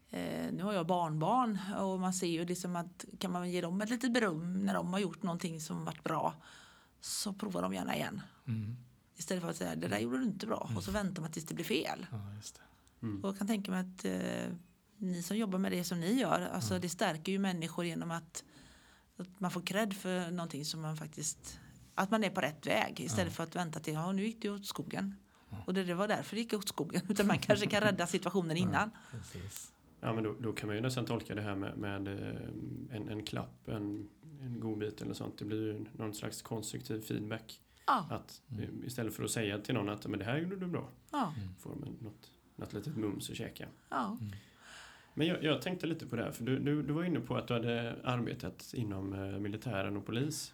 eh, 0.09 0.51
nu 0.51 0.63
har 0.63 0.73
jag 0.73 0.87
barnbarn 0.87 1.59
och 1.77 1.99
man 1.99 2.13
ser 2.13 2.27
ju 2.27 2.45
liksom 2.45 2.75
att 2.75 3.05
kan 3.19 3.31
man 3.31 3.51
ge 3.51 3.61
dem 3.61 3.81
ett 3.81 3.89
litet 3.89 4.13
beröm 4.13 4.65
när 4.65 4.73
de 4.73 4.93
har 4.93 4.99
gjort 4.99 5.23
någonting 5.23 5.61
som 5.61 5.85
varit 5.85 6.03
bra 6.03 6.33
så 7.01 7.33
provar 7.33 7.61
de 7.61 7.73
gärna 7.73 7.95
igen. 7.95 8.21
Mm. 8.47 8.77
Istället 9.15 9.43
för 9.43 9.49
att 9.49 9.55
säga 9.55 9.75
det 9.75 9.87
där 9.87 9.99
gjorde 9.99 10.17
du 10.17 10.23
inte 10.23 10.47
bra 10.47 10.69
och 10.75 10.83
så 10.83 10.91
väntar 10.91 11.21
man 11.21 11.31
tills 11.31 11.45
det 11.45 11.53
blir 11.53 11.65
fel. 11.65 12.05
Ja, 12.11 12.33
just 12.35 12.55
det. 12.55 12.61
Mm. 13.05 13.23
Och 13.23 13.29
jag 13.29 13.37
kan 13.37 13.47
tänka 13.47 13.71
mig 13.71 13.79
att 13.79 14.05
eh, 14.05 14.53
ni 14.97 15.23
som 15.23 15.37
jobbar 15.37 15.59
med 15.59 15.71
det 15.71 15.83
som 15.83 15.99
ni 15.99 16.13
gör, 16.19 16.41
alltså 16.41 16.79
det 16.79 16.89
stärker 16.89 17.31
ju 17.31 17.39
människor 17.39 17.85
genom 17.85 18.11
att, 18.11 18.43
att 19.17 19.39
man 19.39 19.51
får 19.51 19.61
cred 19.61 19.93
för 19.93 20.31
någonting 20.31 20.65
som 20.65 20.81
man 20.81 20.97
faktiskt, 20.97 21.59
att 21.95 22.11
man 22.11 22.23
är 22.23 22.29
på 22.29 22.41
rätt 22.41 22.67
väg 22.67 22.99
istället 22.99 23.33
för 23.33 23.43
att 23.43 23.55
vänta 23.55 23.79
till, 23.79 23.93
ja 23.93 24.11
nu 24.11 24.25
gick 24.25 24.41
det 24.41 24.49
åt 24.49 24.65
skogen. 24.65 25.15
Och 25.65 25.73
det, 25.73 25.83
det 25.83 25.93
var 25.93 26.07
därför 26.07 26.35
det 26.35 26.41
gick 26.41 26.53
åt 26.53 26.67
skogen, 26.67 27.01
utan 27.09 27.27
man 27.27 27.39
kanske 27.39 27.65
kan 27.65 27.81
rädda 27.81 28.07
situationen 28.07 28.57
innan. 28.57 28.91
Precis. 29.11 29.71
Ja, 30.01 30.13
men 30.13 30.23
då, 30.23 30.35
då 30.39 30.53
kan 30.53 30.67
man 30.67 30.75
ju 30.75 30.81
nästan 30.81 31.05
tolka 31.05 31.35
det 31.35 31.41
här 31.41 31.55
med, 31.55 31.77
med 31.77 32.07
eh, 32.07 32.95
en, 32.97 33.09
en 33.09 33.23
klapp, 33.23 33.67
en, 33.67 34.09
en 34.41 34.59
godbit 34.59 35.01
eller 35.01 35.13
sånt. 35.13 35.37
Det 35.37 35.45
blir 35.45 35.61
ju 35.73 35.85
någon 35.93 36.13
slags 36.13 36.41
konstruktiv 36.41 37.01
feedback. 37.01 37.61
Ja, 37.87 38.05
Att 38.09 38.41
eh, 38.59 38.85
istället 38.87 39.13
för 39.13 39.23
att 39.23 39.31
säga 39.31 39.59
till 39.59 39.75
någon 39.75 39.89
att 39.89 40.07
men 40.07 40.19
det 40.19 40.25
här 40.25 40.37
gjorde 40.37 40.55
du 40.55 40.65
bra, 40.67 40.89
ja, 41.11 41.33
får 41.59 41.69
man 41.69 41.97
något, 42.01 42.31
något 42.55 42.73
litet 42.73 42.97
mums 42.97 43.29
att 43.29 43.35
käka. 43.35 43.65
ja. 43.89 44.17
Men 45.13 45.27
jag, 45.27 45.43
jag 45.43 45.61
tänkte 45.61 45.87
lite 45.87 46.05
på 46.05 46.15
det 46.15 46.23
här, 46.23 46.31
för 46.31 46.43
du, 46.43 46.59
du, 46.59 46.83
du 46.83 46.93
var 46.93 47.03
inne 47.03 47.19
på 47.19 47.35
att 47.37 47.47
du 47.47 47.53
hade 47.53 47.95
arbetat 48.03 48.73
inom 48.73 49.13
eh, 49.13 49.39
militären 49.39 49.97
och 49.97 50.05
polis. 50.05 50.53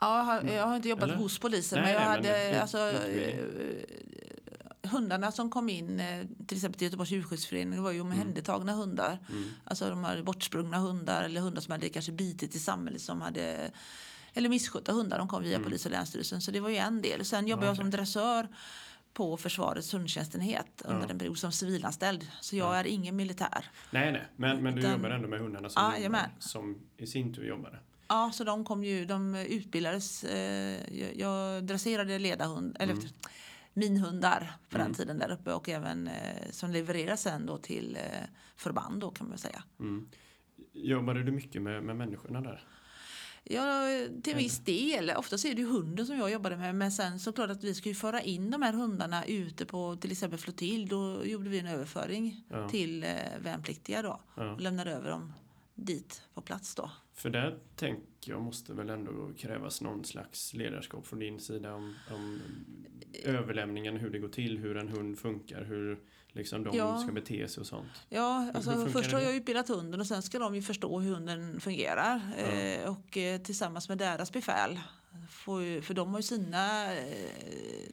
Ja, 0.00 0.16
jag 0.18 0.24
har, 0.24 0.42
jag 0.56 0.66
har 0.66 0.76
inte 0.76 0.88
jobbat 0.88 1.04
Eller? 1.04 1.14
hos 1.16 1.38
polisen 1.38 1.82
Nej, 1.82 1.94
men 1.94 2.02
jag 2.02 2.22
nej, 2.22 2.22
men 2.22 2.30
hade 2.30 2.50
ut- 2.56 2.60
alltså 2.60 2.78
hundarna 4.90 5.32
som 5.32 5.50
kom 5.50 5.68
in 5.68 6.00
eh, 6.00 6.24
till 6.46 6.56
exempel 6.58 6.78
till 6.78 6.84
Göteborgs 6.86 7.10
djurskyddsförening 7.10 7.70
det 7.76 7.80
var 7.82 7.90
ju 7.92 8.00
omhändertagna 8.00 8.72
hundar. 8.72 9.18
Mm. 9.30 9.44
Alltså 9.64 9.88
de 9.90 10.04
hade 10.04 10.22
bortsprungna 10.22 10.78
hundar 10.78 11.22
eller 11.22 11.40
hundar 11.40 11.60
som 11.60 11.72
hade 11.72 11.88
kanske 11.88 12.12
bitit 12.12 12.54
i 12.54 12.58
samhället 12.58 13.02
som 13.02 13.20
hade 13.20 13.70
eller 14.34 14.48
misskötta 14.48 14.92
hundar. 14.92 15.18
De 15.18 15.28
kom 15.28 15.42
via 15.42 15.56
Mm. 15.56 15.64
polis 15.64 15.84
och 15.86 15.90
länsstyrelsen. 15.92 16.40
Så 16.40 16.50
det 16.50 16.60
var 16.60 16.68
ju 16.68 16.76
en 16.76 17.02
del. 17.02 17.24
Sen 17.24 17.46
jobbade 17.48 17.66
jag 17.66 17.72
okej. 17.72 17.82
som 17.82 17.90
dressör 17.90 18.48
på 19.14 19.36
försvarets 19.36 19.94
hundtjänstenhet 19.94 20.82
under 20.84 21.06
Ja. 21.06 21.10
en 21.12 21.18
period 21.18 21.38
som 21.38 21.52
civilanställd. 21.52 22.26
Så 22.40 22.56
jag 22.56 22.68
Ja. 22.74 22.76
är 22.76 22.86
ingen 22.86 23.16
militär. 23.16 23.64
Nej, 23.90 24.12
nej, 24.12 24.26
men, 24.36 24.62
men 24.62 24.74
du 24.74 24.80
Utan- 24.80 24.92
jobbar 24.92 25.10
ändå 25.10 25.28
med 25.28 25.40
hundarna 25.40 25.68
som, 25.68 25.82
Ja, 25.82 25.98
jobbar, 25.98 26.20
som 26.38 26.78
i 26.96 27.06
sin 27.06 27.34
tur 27.34 27.44
jobbade. 27.48 27.78
Ja, 28.08 28.30
så 28.34 28.44
de 28.44 28.64
kom 28.64 28.84
ju, 28.84 29.04
de 29.04 29.34
utbildades. 29.34 30.24
Eh, 30.24 30.94
jag, 30.98 31.16
jag 31.16 31.64
dresserade 31.64 32.18
ledarhund, 32.18 32.76
eller 32.80 32.92
Mm. 32.92 33.04
Minhundar 33.74 34.52
på 34.68 34.76
Mm. 34.76 34.86
den 34.86 34.94
tiden 34.94 35.18
där 35.18 35.30
uppe 35.30 35.52
och 35.52 35.68
även 35.68 36.08
eh, 36.08 36.50
som 36.50 36.70
levereras 36.70 37.22
sen 37.22 37.46
då 37.46 37.58
till 37.58 37.96
eh, 37.96 38.02
förband 38.56 39.00
då 39.00 39.10
kan 39.10 39.28
man 39.28 39.38
säga. 39.38 39.62
Mm. 39.80 40.08
Jobbade 40.72 41.22
du 41.22 41.32
mycket 41.32 41.62
med, 41.62 41.82
med 41.82 41.96
människorna 41.96 42.40
där? 42.40 42.64
Ja, 43.44 43.82
till 44.22 44.36
viss 44.36 44.58
del. 44.58 45.10
Oftast 45.16 45.44
är 45.44 45.54
det 45.54 45.60
ju 45.60 45.66
hunden 45.68 46.06
som 46.06 46.18
jag 46.18 46.30
jobbade 46.30 46.56
med. 46.56 46.74
Men 46.74 46.92
sen 46.92 47.20
såklart 47.20 47.50
att 47.50 47.64
vi 47.64 47.74
ska 47.74 47.88
ju 47.88 47.94
föra 47.94 48.20
in 48.22 48.50
de 48.50 48.62
här 48.62 48.72
hundarna 48.72 49.24
ute 49.24 49.66
på 49.66 49.96
till 49.96 50.12
exempel 50.12 50.38
flottilj. 50.38 50.84
Då 50.86 51.24
gjorde 51.26 51.48
vi 51.48 51.58
en 51.58 51.66
överföring 51.66 52.44
Ja. 52.48 52.68
till 52.68 53.04
eh, 53.04 53.10
värnpliktiga 53.40 54.02
då. 54.02 54.20
Ja. 54.36 54.52
Och 54.52 54.60
lämnade 54.60 54.90
över 54.92 55.10
dem 55.10 55.32
dit 55.74 56.22
på 56.34 56.40
plats 56.40 56.74
då. 56.74 56.90
För 57.20 57.30
där 57.30 57.58
tänker 57.76 58.32
jag 58.32 58.42
måste 58.42 58.72
väl 58.74 58.90
ändå 58.90 59.32
krävas 59.38 59.80
någon 59.80 60.04
slags 60.04 60.54
ledarskap 60.54 61.06
från 61.06 61.18
din 61.18 61.40
sida 61.40 61.74
om, 61.74 61.94
om 62.10 62.40
överlämningen, 63.24 63.96
hur 63.96 64.10
det 64.10 64.18
går 64.18 64.28
till, 64.28 64.58
hur 64.58 64.76
en 64.76 64.88
hund 64.88 65.18
funkar, 65.18 65.64
hur 65.64 65.98
liksom 66.28 66.64
de 66.64 66.76
Ja. 66.76 66.98
ska 66.98 67.12
bete 67.12 67.48
sig 67.48 67.60
och 67.60 67.66
sånt. 67.66 68.06
Ja, 68.08 68.38
hur 68.38 68.56
alltså 68.56 68.86
först 68.86 69.12
har 69.12 69.20
jag 69.20 69.36
utbildat 69.36 69.68
hunden 69.68 70.00
och 70.00 70.06
sen 70.06 70.22
ska 70.22 70.38
de 70.38 70.54
ju 70.54 70.62
förstå 70.62 71.00
hur 71.00 71.14
hunden 71.14 71.60
fungerar. 71.60 72.20
Ja. 72.38 72.44
Eh, 72.44 72.90
och 72.90 73.16
eh, 73.16 73.40
tillsammans 73.40 73.88
med 73.88 73.98
deras 73.98 74.32
befäl. 74.32 74.80
Får 75.30 75.80
för 75.80 75.94
de 75.94 76.08
har 76.10 76.18
ju 76.18 76.22
sina 76.22 76.94
eh, 76.94 77.88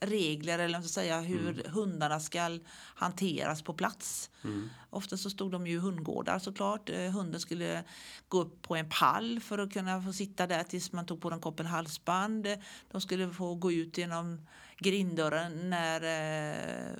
regler 0.00 0.58
eller 0.58 0.80
ska 0.80 0.88
säga 0.88 1.20
hur 1.20 1.48
Mm. 1.48 1.72
hundarna 1.72 2.20
ska 2.20 2.58
hanteras 2.94 3.62
på 3.62 3.74
plats. 3.74 4.30
Mm. 4.44 4.70
Ofta 4.90 5.16
så 5.16 5.30
stod 5.30 5.52
de 5.52 5.66
ju 5.66 5.74
i 5.74 5.78
hundgårdar 5.78 6.38
såklart. 6.38 6.90
Eh, 6.90 7.10
Hunden 7.10 7.40
skulle 7.40 7.84
gå 8.28 8.40
upp 8.40 8.62
på 8.62 8.76
en 8.76 8.88
pall 8.90 9.40
för 9.40 9.58
att 9.58 9.72
kunna 9.72 10.02
få 10.02 10.12
sitta 10.12 10.46
där 10.46 10.62
tills 10.64 10.92
man 10.92 11.06
tog 11.06 11.20
på 11.20 11.30
den 11.30 11.40
koppel 11.40 11.66
halsband. 11.66 12.46
De 12.90 13.00
skulle 13.00 13.30
få 13.30 13.54
gå 13.54 13.72
ut 13.72 13.98
genom 13.98 14.46
grinddörren 14.78 15.70
när 15.70 16.00
eh, 16.02 16.94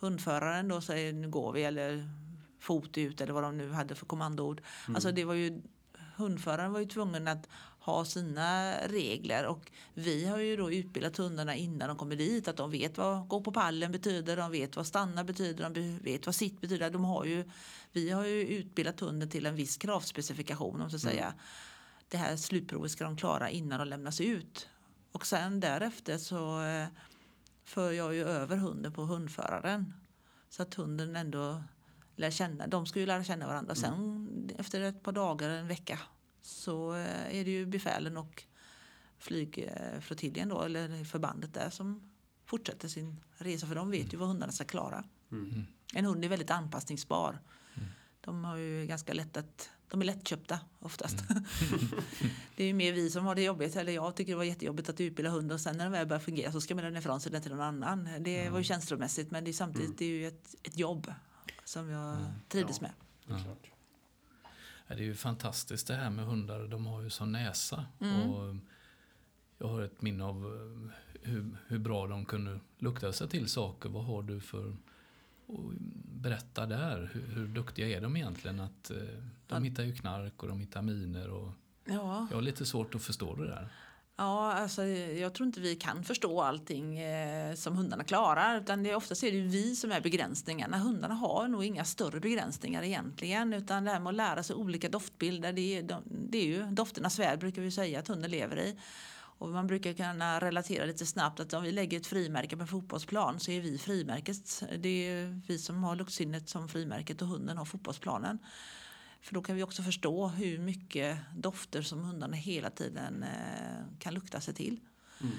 hundföraren 0.00 0.68
då 0.68 0.80
säger 0.80 1.12
nu 1.12 1.28
går 1.28 1.52
vi 1.52 1.64
eller 1.64 2.08
fot 2.60 2.98
ut 2.98 3.20
eller 3.20 3.32
vad 3.32 3.42
de 3.42 3.56
nu 3.56 3.72
hade 3.72 3.94
för 3.94 4.06
kommandoord. 4.06 4.60
Alltså 4.94 5.12
det 5.12 5.24
var 5.24 5.34
ju 5.34 5.62
hundföraren 6.16 6.72
var 6.72 6.80
ju 6.80 6.86
tvungen 6.86 7.28
att 7.28 7.48
ha 7.80 8.04
sina 8.04 8.76
regler 8.86 9.46
och 9.46 9.70
vi 9.94 10.26
har 10.26 10.38
ju 10.38 10.56
då 10.56 10.72
utbildat 10.72 11.16
hundarna 11.16 11.56
innan 11.56 11.88
de 11.88 11.96
kommer 11.96 12.16
dit 12.16 12.48
att 12.48 12.56
de 12.56 12.70
vet 12.70 12.98
vad 12.98 13.28
gå 13.28 13.40
på 13.40 13.52
pallen 13.52 13.92
betyder, 13.92 14.36
de 14.36 14.50
vet 14.50 14.76
vad 14.76 14.86
stanna 14.86 15.24
betyder, 15.24 15.70
de 15.70 15.98
vet 15.98 16.26
vad 16.26 16.34
sitt 16.34 16.60
betyder. 16.60 16.90
De 16.90 17.04
har 17.04 17.24
ju, 17.24 17.50
vi 17.92 18.10
har 18.10 18.24
ju 18.24 18.46
utbildat 18.46 19.00
hunden 19.00 19.30
till 19.30 19.46
en 19.46 19.54
viss 19.54 19.76
kravspecifikation 19.76 20.80
om 20.80 20.90
så 20.90 20.96
att 20.96 21.02
säga. 21.02 21.34
Det 22.08 22.16
här 22.16 22.36
slutprovet 22.36 22.90
ska 22.90 23.04
de 23.04 23.16
klara 23.16 23.50
innan 23.50 23.78
de 23.78 23.88
lämnas 23.88 24.20
ut. 24.20 24.68
Och 25.12 25.26
sen 25.26 25.60
därefter 25.60 26.18
så 26.18 26.62
eh, 26.62 26.86
för 27.64 27.92
jag 27.92 28.14
ju 28.14 28.24
över 28.24 28.56
hunden 28.56 28.92
på 28.92 29.02
hundföraren. 29.02 29.94
Så 30.48 30.62
att 30.62 30.74
hunden 30.74 31.16
ändå 31.16 31.62
lär 32.16 32.30
känna, 32.30 32.66
de 32.66 32.86
ska 32.86 33.00
ju 33.00 33.06
lära 33.06 33.24
känna 33.24 33.46
varandra. 33.46 33.74
Sen 33.74 34.50
efter 34.58 34.80
ett 34.80 35.02
par 35.02 35.12
dagar, 35.12 35.48
en 35.48 35.68
vecka, 35.68 35.98
så 36.50 36.94
eh, 36.94 37.38
är 37.38 37.44
det 37.44 37.50
ju 37.50 37.66
befälen 37.66 38.16
och 38.16 38.44
flygflottiljen 39.18 40.48
då, 40.48 40.62
eller 40.62 41.04
förbandet 41.04 41.54
där 41.54 41.70
som 41.70 42.10
fortsätter 42.46 42.88
sin 42.88 43.20
resa. 43.38 43.66
För 43.66 43.74
de 43.74 43.90
vet 43.90 44.12
ju 44.12 44.16
vad 44.16 44.28
hundarna 44.28 44.52
ska 44.52 44.64
klara. 44.64 45.04
Mm. 45.32 45.64
En 45.94 46.04
hund 46.04 46.24
är 46.24 46.28
väldigt 46.28 46.50
anpassningsbar. 46.50 47.40
De 48.20 48.44
har 48.44 48.56
ju 48.56 48.86
ganska 48.86 49.12
lätt 49.12 49.36
att 49.36 49.70
de 49.88 50.00
är 50.00 50.04
lättköpta 50.04 50.60
oftast. 50.78 51.16
det 52.56 52.64
är 52.64 52.66
ju 52.66 52.74
mer 52.74 52.92
vi 52.92 53.10
som 53.10 53.24
har 53.26 53.34
det 53.34 53.42
jobbigt. 53.42 53.76
Eller 53.76 53.92
jag 53.92 54.16
tycker 54.16 54.32
det 54.32 54.36
var 54.36 54.44
jättejobbigt 54.44 54.88
att 54.88 55.00
utbilda 55.00 55.30
hundar 55.30 55.54
och 55.54 55.60
sen 55.60 55.76
när 55.76 55.84
den 55.84 55.92
väl 55.92 56.06
börjar 56.06 56.20
fungera 56.20 56.52
så 56.52 56.60
ska 56.60 56.74
man 56.74 56.84
lämna 56.84 56.98
ifrån 56.98 57.20
sig 57.20 57.32
den 57.32 57.42
till 57.42 57.50
någon 57.50 57.60
annan. 57.60 58.08
Det 58.20 58.50
var 58.50 58.58
ju 58.58 58.64
känslomässigt 58.64 59.30
men 59.30 59.44
det 59.44 59.50
är 59.50 59.52
samtidigt 59.52 59.98
det 59.98 60.04
är 60.04 60.08
ju 60.08 60.28
ett, 60.28 60.54
ett 60.62 60.78
jobb 60.78 61.12
som 61.64 61.88
jag 61.90 62.16
trivdes 62.48 62.80
Ja. 62.80 62.86
med. 62.86 62.92
Ja, 63.46 63.56
det 64.96 65.02
är 65.02 65.06
ju 65.06 65.14
fantastiskt 65.14 65.86
det 65.86 65.94
här 65.94 66.10
med 66.10 66.24
hundar. 66.24 66.66
De 66.68 66.86
har 66.86 67.02
ju 67.02 67.10
sån 67.10 67.32
näsa. 67.32 67.84
Mm. 68.00 68.30
Och 68.30 68.56
jag 69.58 69.68
har 69.68 69.82
ett 69.82 70.02
minne 70.02 70.24
av 70.24 70.36
eh, 70.44 70.90
hur, 71.30 71.56
hur 71.66 71.78
bra 71.78 72.06
de 72.06 72.24
kunde 72.24 72.60
lukta 72.78 73.12
sig 73.12 73.28
till 73.28 73.48
saker. 73.48 73.88
Vad 73.88 74.04
har 74.04 74.22
du 74.22 74.40
för... 74.40 74.76
Och 75.46 75.72
berätta 76.04 76.66
där. 76.66 77.10
Hur, 77.12 77.26
hur 77.26 77.46
duktiga 77.46 77.88
är 77.88 78.00
de 78.00 78.16
egentligen? 78.16 78.60
Att, 78.60 78.90
eh, 78.90 78.96
de 79.46 79.64
hittar 79.64 79.82
ju 79.82 79.94
knark 79.94 80.42
och 80.42 80.48
de 80.48 80.60
hittar 80.60 80.82
miner. 80.82 81.30
Och 81.30 81.52
Ja. 81.84 82.26
jag 82.30 82.36
har 82.36 82.42
lite 82.42 82.66
svårt 82.66 82.94
att 82.94 83.02
förstå 83.02 83.34
det 83.36 83.46
där. 83.46 83.68
Ja, 84.20 84.52
alltså, 84.52 84.84
jag 84.84 85.34
tror 85.34 85.46
inte 85.46 85.60
vi 85.60 85.76
kan 85.76 86.04
förstå 86.04 86.42
allting 86.42 86.98
eh, 86.98 87.54
som 87.54 87.76
hundarna 87.76 88.04
klarar. 88.04 88.60
Utan 88.60 88.82
det 88.82 88.90
är 88.90 88.94
oftast 88.94 89.22
är 89.22 89.32
det 89.32 89.40
vi 89.40 89.76
som 89.76 89.92
är 89.92 90.00
begränsningarna. 90.00 90.78
Hundarna 90.78 91.14
har 91.14 91.48
nog 91.48 91.64
inga 91.64 91.84
större 91.84 92.20
begränsningar 92.20 92.82
egentligen. 92.82 93.52
Utan 93.52 93.84
det 93.84 93.90
här 93.90 94.00
med 94.00 94.10
att 94.10 94.16
lära 94.16 94.42
sig 94.42 94.56
olika 94.56 94.88
doftbilder. 94.88 95.52
Det 95.52 95.78
är, 95.78 95.82
de, 95.82 96.02
det 96.30 96.38
är 96.38 96.44
ju 96.44 96.62
dofternas 96.62 97.18
värld 97.18 97.38
brukar 97.38 97.62
vi 97.62 97.70
säga 97.70 97.98
att 97.98 98.08
hunden 98.08 98.30
lever 98.30 98.58
i. 98.58 98.76
Och 99.38 99.48
man 99.48 99.66
brukar 99.66 99.92
kunna 99.92 100.40
relatera 100.40 100.84
lite 100.84 101.06
snabbt 101.06 101.40
att 101.40 101.52
om 101.52 101.62
vi 101.62 101.72
lägger 101.72 102.00
ett 102.00 102.06
frimärke 102.06 102.56
på 102.56 102.62
en 102.62 102.68
fotbollsplan 102.68 103.40
så 103.40 103.50
är 103.50 103.60
vi 103.60 103.78
frimärket. 103.78 104.62
Det 104.78 105.08
är 105.08 105.40
vi 105.46 105.58
som 105.58 105.84
har 105.84 105.96
luktsinnet 105.96 106.48
som 106.48 106.68
frimärket 106.68 107.22
och 107.22 107.28
hunden 107.28 107.58
har 107.58 107.64
fotbollsplanen. 107.64 108.38
För 109.20 109.34
då 109.34 109.42
kan 109.42 109.56
vi 109.56 109.62
också 109.62 109.82
förstå 109.82 110.26
hur 110.28 110.58
mycket 110.58 111.18
dofter 111.36 111.82
som 111.82 112.04
hundarna 112.04 112.36
hela 112.36 112.70
tiden 112.70 113.22
eh, 113.22 113.98
kan 113.98 114.14
lukta 114.14 114.40
sig 114.40 114.54
till. 114.54 114.80
Mm. 115.20 115.36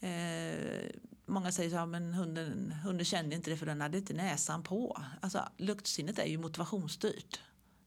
Eh, 0.00 0.90
många 1.26 1.52
säger 1.52 1.70
så 1.70 1.76
här, 1.76 1.86
men 1.86 2.14
hunden, 2.14 2.72
hunden 2.72 3.04
kände 3.04 3.36
inte 3.36 3.50
det 3.50 3.56
för 3.56 3.66
den 3.66 3.80
hade 3.80 3.98
inte 3.98 4.14
näsan 4.14 4.62
på. 4.62 5.02
Alltså, 5.20 5.48
luktsinnet 5.56 6.18
är 6.18 6.26
ju 6.26 6.38
motivationsstyrt. 6.38 7.40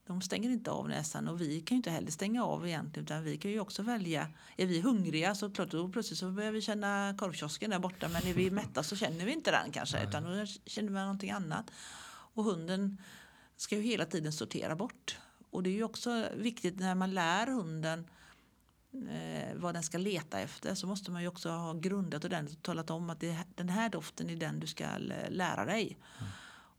De 0.08 0.22
stänger 0.22 0.50
inte 0.50 0.72
av 0.72 0.90
näsan 0.90 1.28
och 1.28 1.42
vi 1.42 1.62
kan 1.62 1.76
ju 1.76 1.78
inte 1.78 1.90
heller 1.90 2.12
stänga 2.12 2.44
av 2.44 2.68
egentligen 2.68 3.06
utan 3.06 3.24
vi 3.24 3.38
kan 3.38 3.52
ju 3.52 3.60
också 3.60 3.84
välja. 3.84 4.28
Är 4.58 4.66
vi 4.66 4.82
hungriga 4.82 5.36
så 5.36 5.50
klart 5.50 5.72
då 5.72 5.90
plötsligt 5.90 6.20
så 6.20 6.32
börjar 6.32 6.52
vi 6.52 6.62
känna 6.62 7.16
korvkiosken 7.18 7.70
där 7.70 7.80
borta 7.80 8.08
men 8.08 8.28
är 8.28 8.34
vi 8.34 8.52
mätta 8.52 8.84
så 8.84 8.96
känner 8.96 9.26
vi 9.26 9.32
inte 9.32 9.52
den 9.52 9.72
kanske 9.72 10.04
utan 10.04 10.24
då 10.24 10.46
känner 10.66 10.90
vi 10.90 11.00
någonting 11.00 11.32
annat. 11.32 11.72
Och 12.34 12.44
hunden 12.44 12.98
ska 13.58 13.76
ju 13.76 13.82
hela 13.82 14.06
tiden 14.06 14.34
sortera 14.34 14.76
bort. 14.76 15.20
Och 15.52 15.64
det 15.64 15.70
är 15.70 15.74
ju 15.74 15.84
också 15.84 16.30
viktigt 16.36 16.80
när 16.80 16.96
man 16.96 17.14
lär 17.14 17.48
hunden 17.48 18.06
eh, 18.94 19.56
vad 19.56 19.76
den 19.76 19.84
ska 19.84 19.98
leta 19.98 20.40
efter 20.40 20.76
så 20.76 20.88
måste 20.88 21.12
man 21.12 21.22
ju 21.22 21.28
också 21.28 21.50
ha 21.50 21.74
grundat 21.74 22.26
ordentligt 22.26 22.58
och 22.58 22.64
talat 22.64 22.90
om 22.90 23.10
att 23.10 23.20
det, 23.20 23.38
den 23.56 23.70
här 23.70 23.90
doften 23.90 24.30
är 24.30 24.36
den 24.36 24.60
du 24.60 24.68
ska 24.68 24.86
lära 25.30 25.66
dig. 25.66 25.98
Mm. 26.20 26.32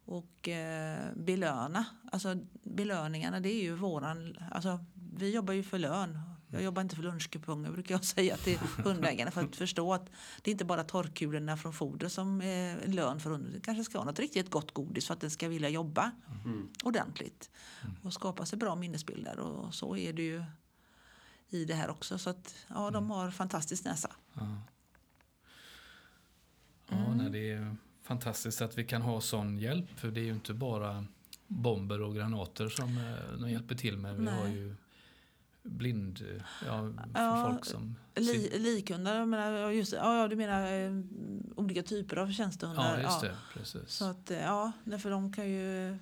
Och 0.04 0.48
eh, 0.48 1.12
belöna, 1.14 1.84
alltså 2.12 2.38
belöningarna 2.62 3.40
det 3.40 3.48
är 3.48 3.62
ju 3.62 3.74
våran, 3.74 4.36
alltså 4.50 4.84
vi 5.16 5.34
jobbar 5.34 5.54
ju 5.54 5.62
för 5.62 5.78
lön. 5.78 6.37
Jag 6.50 6.62
jobbar 6.62 6.82
inte 6.82 6.96
för 6.96 7.02
lunchkuponger 7.02 7.70
brukar 7.70 7.94
jag 7.94 8.04
säga 8.16 8.36
till 8.36 8.58
hundägarna 8.58 9.30
för 9.30 9.44
att 9.44 9.56
förstå 9.56 9.94
att 9.94 10.10
det 10.42 10.50
inte 10.50 10.64
bara 10.64 10.84
torrkulorna 10.84 11.56
från 11.56 11.72
foder 11.72 12.08
som 12.08 12.42
är 12.42 12.86
lön 12.86 13.20
för 13.20 13.30
hunden. 13.30 13.52
Det 13.52 13.60
kanske 13.60 13.84
ska 13.84 13.98
ha 13.98 14.04
något 14.04 14.18
riktigt 14.18 14.50
gott 14.50 14.74
godis 14.74 15.06
för 15.06 15.14
att 15.14 15.20
den 15.20 15.30
ska 15.30 15.48
vilja 15.48 15.68
jobba 15.68 16.10
mm. 16.44 16.68
ordentligt 16.84 17.50
och 18.02 18.12
skapa 18.12 18.46
sig 18.46 18.58
bra 18.58 18.76
minnesbilder 18.76 19.38
och 19.38 19.74
så 19.74 19.96
är 19.96 20.12
det 20.12 20.22
ju 20.22 20.44
i 21.48 21.64
det 21.64 21.74
här 21.74 21.90
också. 21.90 22.18
Så 22.18 22.30
att 22.30 22.54
ja, 22.68 22.90
de 22.90 22.96
mm. 22.96 23.10
har 23.10 23.30
fantastisk 23.30 23.84
näsa. 23.84 24.10
Ja, 24.34 24.62
ja 26.88 26.96
mm. 26.96 27.18
nej, 27.18 27.30
det 27.30 27.50
är 27.50 27.76
fantastiskt 28.02 28.62
att 28.62 28.78
vi 28.78 28.84
kan 28.84 29.02
ha 29.02 29.20
sån 29.20 29.58
hjälp. 29.58 29.90
För 29.96 30.10
det 30.10 30.20
är 30.20 30.24
ju 30.24 30.32
inte 30.32 30.54
bara 30.54 31.04
bomber 31.46 32.02
och 32.02 32.14
granater 32.14 32.68
som 32.68 32.98
eh, 32.98 33.38
de 33.40 33.50
hjälper 33.50 33.74
till 33.74 33.98
med. 33.98 34.16
Vi 34.16 34.24
nej. 34.24 34.34
har 34.34 34.48
ju 34.48 34.74
blind, 35.62 36.40
ja, 36.66 36.92
ja 37.14 37.48
folk 37.50 37.64
som... 37.64 37.96
Li, 38.14 38.58
likhundar, 38.58 39.26
menar, 39.26 39.70
just, 39.70 39.92
ja, 39.92 40.28
du 40.28 40.36
menar 40.36 40.72
eh, 40.72 40.92
olika 41.56 41.82
typer 41.82 42.16
av 42.16 42.32
tjänstehundar? 42.32 43.00
Ja, 43.00 43.02
just 43.02 43.20
det. 43.20 43.36
Precis. 43.52 43.88
Så 43.88 44.04
att, 44.04 44.30
eh, 44.30 44.40
ja, 44.40 44.72
för 45.02 45.10
de 45.10 45.32
kan 45.32 45.50
ju 45.50 45.98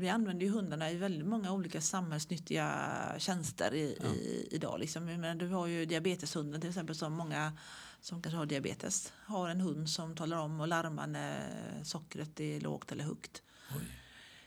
vi 0.00 0.08
använder 0.08 0.46
ju 0.46 0.52
hundarna 0.52 0.90
i 0.90 0.96
väldigt 0.96 1.26
många 1.26 1.52
olika 1.52 1.80
samhällsnyttiga 1.80 2.90
tjänster 3.18 3.74
i, 3.74 3.98
ja. 4.00 4.08
i, 4.08 4.48
idag. 4.50 4.80
Liksom. 4.80 5.04
Men 5.04 5.38
du 5.38 5.48
har 5.48 5.66
ju 5.66 5.86
diabeteshunden 5.86 6.60
till 6.60 6.70
exempel 6.70 6.96
som 6.96 7.12
många 7.12 7.52
som 8.00 8.22
kanske 8.22 8.36
har 8.36 8.46
diabetes 8.46 9.12
har 9.24 9.48
en 9.48 9.60
hund 9.60 9.90
som 9.90 10.16
talar 10.16 10.36
om 10.36 10.60
och 10.60 10.68
larmar 10.68 11.06
när 11.06 11.84
sockret 11.84 12.40
är 12.40 12.60
lågt 12.60 12.92
eller 12.92 13.04
högt. 13.04 13.42
Oj. 13.76 13.84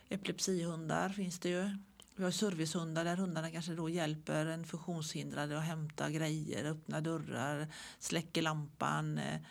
Epilepsihundar 0.09 1.09
finns 1.09 1.39
det 1.39 1.49
ju. 1.49 1.77
Vi 2.15 2.23
har 2.23 2.31
servicehundar 2.31 3.05
där 3.05 3.15
hundarna 3.15 3.51
kanske 3.51 3.75
då 3.75 3.89
hjälper 3.89 4.45
en 4.45 4.65
funktionshindrad 4.65 5.51
att 5.51 5.63
hämta 5.63 6.09
grejer, 6.09 6.65
öppna 6.65 7.01
dörrar, 7.01 7.67
släcker 7.99 8.41
lampan, 8.41 9.17
eh, 9.17 9.41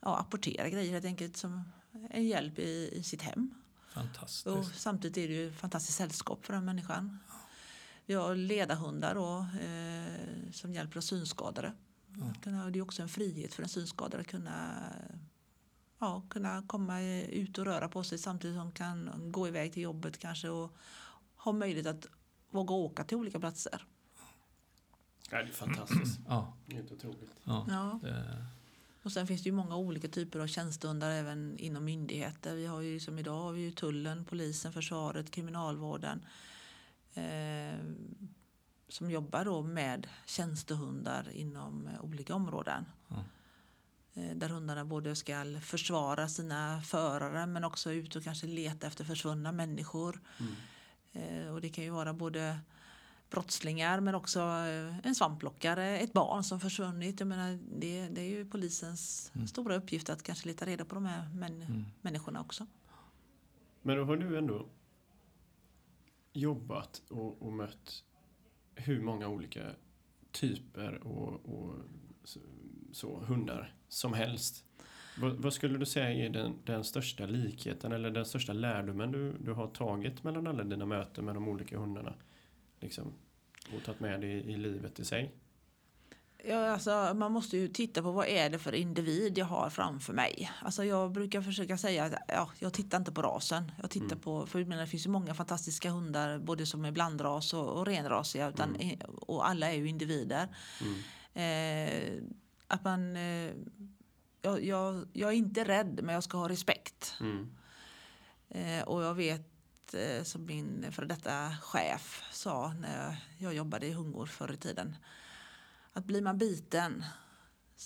ja, 0.00 0.18
apportera 0.18 0.68
grejer 0.68 0.92
helt 0.92 1.04
enkelt 1.04 1.36
som 1.36 1.72
en 2.10 2.26
hjälp 2.26 2.58
i, 2.58 2.90
i 2.92 3.02
sitt 3.02 3.22
hem. 3.22 3.54
Fantastiskt. 3.94 4.46
Och 4.46 4.64
samtidigt 4.64 5.16
är 5.16 5.28
det 5.28 5.34
ju 5.34 5.52
fantastiskt 5.52 5.98
sällskap 5.98 6.44
för 6.44 6.52
den 6.52 6.64
människan. 6.64 7.18
Vi 8.06 8.14
har 8.14 8.34
ledarhundar 8.36 9.14
då, 9.14 9.46
eh, 9.60 10.52
som 10.52 10.74
hjälper 10.74 10.98
oss 10.98 11.06
synskadade. 11.06 11.72
Ja. 12.44 12.70
Det 12.70 12.78
är 12.78 12.82
också 12.82 13.02
en 13.02 13.08
frihet 13.08 13.54
för 13.54 13.62
en 13.62 13.68
synskadad 13.68 14.20
att 14.20 14.26
kunna, 14.26 14.82
ja, 15.98 16.22
kunna 16.30 16.62
komma 16.66 17.02
ut 17.02 17.58
och 17.58 17.64
röra 17.64 17.88
på 17.88 18.04
sig 18.04 18.18
samtidigt 18.18 18.56
som 18.56 18.72
kan 18.72 19.10
gå 19.32 19.48
iväg 19.48 19.72
till 19.72 19.82
jobbet 19.82 20.18
kanske 20.18 20.48
och 20.48 20.76
ha 21.44 21.52
möjlighet 21.52 21.86
att 21.86 22.06
våga 22.50 22.74
åka 22.74 23.04
till 23.04 23.16
olika 23.16 23.40
platser. 23.40 23.86
Ja, 25.30 25.38
det 25.38 25.48
är 25.48 25.52
fantastiskt. 25.52 26.20
Ja. 26.28 26.56
Helt 26.68 26.92
otroligt. 26.92 27.32
Ja. 27.44 27.66
ja. 27.68 27.98
Det 28.02 28.46
och 29.02 29.12
sen 29.12 29.26
finns 29.26 29.42
det 29.42 29.48
ju 29.48 29.54
många 29.54 29.76
olika 29.76 30.08
typer 30.08 30.38
av 30.38 30.46
tjänstehundar 30.46 31.10
även 31.10 31.58
inom 31.58 31.84
myndigheter. 31.84 32.54
Vi 32.54 32.66
har 32.66 32.80
ju 32.80 33.00
som 33.00 33.18
idag 33.18 33.42
har 33.42 33.52
vi 33.52 33.60
ju 33.60 33.70
tullen, 33.70 34.24
polisen, 34.24 34.72
försvaret, 34.72 35.30
kriminalvården. 35.30 36.24
Eh, 37.14 37.78
som 38.88 39.10
jobbar 39.10 39.44
då 39.44 39.62
med 39.62 40.08
tjänstehundar 40.26 41.30
inom 41.30 41.88
olika 42.00 42.34
områden. 42.34 42.84
Mm. 44.14 44.38
där 44.38 44.48
hundarna 44.48 44.84
både 44.84 45.16
ska 45.16 45.60
försvara 45.62 46.28
sina 46.28 46.82
förare 46.82 47.46
men 47.46 47.64
också 47.64 47.92
ut 47.92 48.16
och 48.16 48.24
kanske 48.24 48.46
leta 48.46 48.86
efter 48.86 49.04
försvunna 49.04 49.52
människor. 49.52 50.20
Mm. 50.40 50.52
Eh, 51.12 51.54
och 51.54 51.60
det 51.60 51.68
kan 51.68 51.84
ju 51.84 51.90
vara 51.90 52.12
både 52.12 52.58
brottslingar 53.30 54.00
men 54.00 54.14
också 54.14 54.40
eh, 54.40 55.06
en 55.06 55.14
svampplockare, 55.14 55.98
ett 55.98 56.12
barn 56.12 56.44
som 56.44 56.60
försvunnit. 56.60 57.20
Jag 57.20 57.26
menar, 57.26 57.58
det, 57.78 58.08
det 58.08 58.20
är 58.20 58.28
ju 58.28 58.44
polisens 58.44 59.32
mm. 59.34 59.46
stora 59.46 59.76
uppgift 59.76 60.10
att 60.10 60.22
kanske 60.22 60.48
leta 60.48 60.66
reda 60.66 60.84
på 60.84 60.94
de 60.94 61.04
här 61.04 61.28
män, 61.28 61.62
mm. 61.62 61.84
människorna 62.00 62.40
också. 62.40 62.66
Men 63.82 63.96
då 63.96 64.04
har 64.04 64.16
du 64.16 64.38
ändå 64.38 64.66
jobbat 66.32 67.02
och, 67.08 67.42
och 67.42 67.52
mött 67.52 68.04
hur 68.74 69.00
många 69.00 69.28
olika 69.28 69.70
typer 70.30 71.06
och, 71.06 71.46
och 71.46 71.74
så, 72.24 72.40
så, 72.92 73.20
hundar 73.20 73.74
som 73.88 74.12
helst. 74.12 74.64
Vad, 75.20 75.32
vad, 75.32 75.52
skulle 75.52 75.78
du 75.78 75.86
säga 75.86 76.26
är 76.26 76.28
den, 76.28 76.54
den 76.64 76.84
största 76.84 77.26
likheten 77.26 77.92
eller 77.92 78.10
den 78.10 78.24
största 78.24 78.52
lärdomen 78.52 79.12
du, 79.12 79.32
du 79.40 79.52
har 79.52 79.66
tagit 79.66 80.24
mellan 80.24 80.46
alla 80.46 80.64
dina 80.64 80.86
möten 80.86 81.24
med 81.24 81.34
de 81.34 81.48
olika 81.48 81.78
hundarna? 81.78 82.14
liksom, 82.82 83.12
och 83.74 83.84
tagit 83.84 84.00
med 84.00 84.20
det 84.20 84.26
i, 84.26 84.52
i 84.52 84.56
livet 84.56 85.00
i 85.00 85.04
sig? 85.04 85.32
Ja, 86.44 86.70
alltså, 86.70 87.12
man 87.14 87.32
måste 87.32 87.56
ju 87.56 87.68
titta 87.68 88.02
på 88.02 88.12
vad 88.12 88.26
är 88.26 88.50
det 88.50 88.58
för 88.58 88.74
individ 88.74 89.38
jag 89.38 89.46
har 89.46 89.70
framför 89.70 90.12
mig. 90.12 90.50
Alltså, 90.60 90.84
jag 90.84 91.12
brukar 91.12 91.42
försöka 91.42 91.78
säga 91.78 92.04
att 92.04 92.14
ja, 92.28 92.50
jag 92.58 92.72
tittar 92.72 92.98
inte 92.98 93.12
på 93.12 93.22
rasen. 93.22 93.72
Jag 93.80 93.90
tittar 93.90 94.06
mm. 94.06 94.20
på, 94.20 94.46
för 94.46 94.64
det 94.64 94.86
finns 94.86 95.06
ju 95.06 95.10
många 95.10 95.34
fantastiska 95.34 95.90
hundar 95.90 96.38
både 96.38 96.66
som 96.66 96.84
är 96.84 96.90
blandras 96.90 97.54
och, 97.54 97.68
och 97.68 97.86
renrasiga. 97.86 98.48
Utan, 98.48 98.76
mm. 98.76 98.98
Och 99.06 99.48
alla 99.48 99.72
är 99.72 99.76
ju 99.76 99.88
individer. 99.88 100.48
Mm. 100.80 100.98
Eh, 101.34 102.22
att 102.66 102.84
man, 102.84 103.16
eh, 103.16 103.50
jag, 104.42 104.64
jag, 104.64 105.06
jag, 105.12 105.30
är 105.30 105.36
inte 105.36 105.64
rädd 105.64 106.00
men 106.02 106.14
jag 106.14 106.24
ska 106.24 106.38
ha 106.38 106.48
respekt. 106.48 107.14
Mm. 107.20 107.50
Eh, 108.48 108.82
och 108.82 109.02
jag 109.02 109.14
vet 109.14 109.52
Eh, 109.94 110.22
som 110.22 110.46
min 110.46 110.92
före 110.92 111.06
detta 111.06 111.56
chef 111.60 112.22
sa 112.32 112.74
när 112.80 113.16
jag 113.38 113.54
jobbade 113.54 113.86
i 113.86 113.92
Hungor 113.92 114.26
förr 114.26 114.52
i 114.52 114.56
tiden. 114.56 114.96
Att 115.92 116.04
blir 116.04 116.22
man 116.22 116.38
biten, 116.38 117.04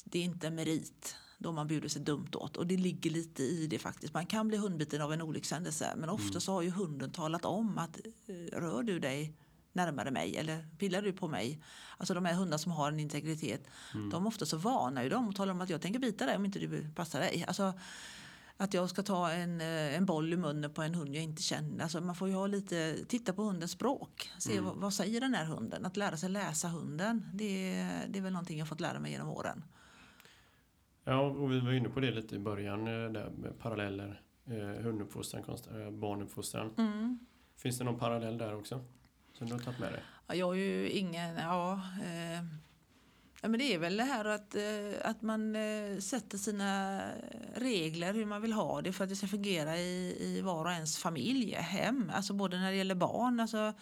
det 0.05 0.19
är 0.19 0.23
inte 0.23 0.51
merit 0.51 1.17
då 1.39 1.53
man 1.53 1.67
bjuder 1.67 1.89
sig 1.89 2.03
dumt 2.03 2.31
åt. 2.35 2.57
Och 2.57 2.67
det 2.67 2.77
ligger 2.77 3.11
lite 3.11 3.43
i 3.43 3.67
det 3.67 3.79
faktiskt. 3.79 4.15
Man 4.15 4.27
kan 4.27 4.49
bli 4.49 4.57
hundbiten 4.57 5.03
av 5.03 5.13
en 5.13 5.23
olyckshändelse 5.23 5.95
men 5.97 6.09
ofta 6.09 6.29
mm. 6.29 6.41
så 6.41 6.53
har 6.53 6.63
ju 6.63 6.71
hunden 6.71 7.11
talat 7.11 7.45
om 7.45 7.79
att 7.79 8.01
eh, 8.27 8.59
rör 8.59 8.83
du 8.83 8.99
dig 8.99 9.37
närmare 9.77 10.11
mig 10.11 10.37
eller 10.37 10.67
pillar 10.79 11.03
du 11.03 11.13
på 11.13 11.29
mig? 11.29 11.63
Alltså 11.97 12.15
de 12.15 12.25
här 12.25 12.35
hundar 12.35 12.59
som 12.59 12.73
har 12.73 12.89
en 12.89 13.01
integritet. 13.01 13.67
Mm. 13.95 14.11
De 14.11 14.27
ofta 14.27 14.47
så 14.47 14.57
vana 14.57 15.03
ju 15.03 15.09
dem 15.09 15.29
och 15.29 15.37
talar 15.37 15.53
om 15.53 15.61
att 15.61 15.71
jag 15.71 15.81
tänker 15.81 16.01
bita 16.01 16.27
dig 16.27 16.37
om 16.37 16.45
inte 16.45 16.59
du 16.59 16.89
passar 16.95 17.21
dig. 17.21 17.45
Alltså, 17.49 17.73
att 18.57 18.75
jag 18.75 18.91
ska 18.91 19.03
ta 19.03 19.31
en, 19.31 19.61
eh, 19.61 19.97
en 19.97 20.07
boll 20.07 20.33
i 20.33 20.37
munnen 20.37 20.75
på 20.75 20.83
en 20.83 20.95
hund 20.95 21.15
jag 21.15 21.23
inte 21.23 21.43
känner. 21.43 21.83
Alltså 21.83 22.01
man 22.01 22.15
får 22.15 22.29
ju 22.29 22.35
ha 22.35 22.47
lite, 22.47 22.97
titta 23.09 23.33
på 23.33 23.43
hundens 23.43 23.71
språk. 23.71 24.31
Se 24.39 24.53
mm. 24.53 24.65
vad, 24.65 24.77
vad, 24.77 24.95
säger 24.95 25.21
den 25.21 25.35
här 25.35 25.45
hunden? 25.45 25.87
Att 25.87 25.97
lära 25.97 26.17
sig 26.17 26.29
läsa 26.29 26.69
hunden, 26.69 27.31
det, 27.35 27.73
det 28.09 28.19
är 28.19 28.23
väl 28.23 28.33
någonting 28.33 28.59
jag 28.59 28.69
fått 28.69 28.81
lära 28.81 28.99
mig 28.99 29.13
genom 29.13 29.29
åren. 29.29 29.65
Ja, 31.05 31.21
och 31.21 31.53
vi 31.53 31.61
var 31.61 31.73
inne 31.73 31.89
på 31.89 32.01
det 32.01 32.11
lite 32.11 32.35
i 32.37 32.39
början 32.39 32.81
eh, 32.81 33.13
där 33.13 33.31
med 33.31 33.59
paralleller. 33.59 34.23
Eh, 34.47 34.83
hunduppfostran, 34.85 35.45
eh, 35.45 35.91
barnuppfostran. 35.91 36.75
Mm. 36.79 37.19
Finns 37.57 37.79
det 37.79 37.85
någon 37.85 37.99
parallell 37.99 38.39
där 38.39 38.55
också? 38.55 38.81
Som 39.39 39.47
du 39.47 39.53
har 39.53 39.61
tagit 39.61 39.79
med 39.79 39.93
dig? 39.93 40.03
Ja, 40.27 40.35
jag 40.35 40.47
har 40.47 40.55
ju 40.55 40.91
ingen, 40.91 41.37
ja. 41.37 41.73
Eh, 42.03 42.45
Ja, 43.43 43.49
men 43.49 43.59
det 43.59 43.75
är 43.75 43.79
väl 43.79 43.97
det 43.97 44.05
här 44.05 44.25
att, 44.25 44.55
eh, 44.55 45.11
att 45.11 45.23
man 45.23 45.57
eh, 45.57 45.99
sätter 45.99 46.39
sina 46.39 47.01
regler 47.55 48.15
hur 48.15 48.27
man 48.27 48.43
vill 48.43 48.53
ha 48.53 48.83
det 48.83 48.93
för 48.93 49.05
att 49.05 49.11
det 49.11 49.17
ska 49.17 49.27
fungera 49.27 49.79
i, 49.79 50.17
i 50.21 50.41
var 50.41 50.65
och 50.65 50.73
ens 50.73 50.99
familj, 50.99 51.55
hem. 51.55 52.11
Alltså 52.15 52.33
både 52.33 52.59
när 52.59 52.71
det 52.71 52.77
gäller 52.77 52.95
barn, 52.95 53.41
alltså, 53.41 53.73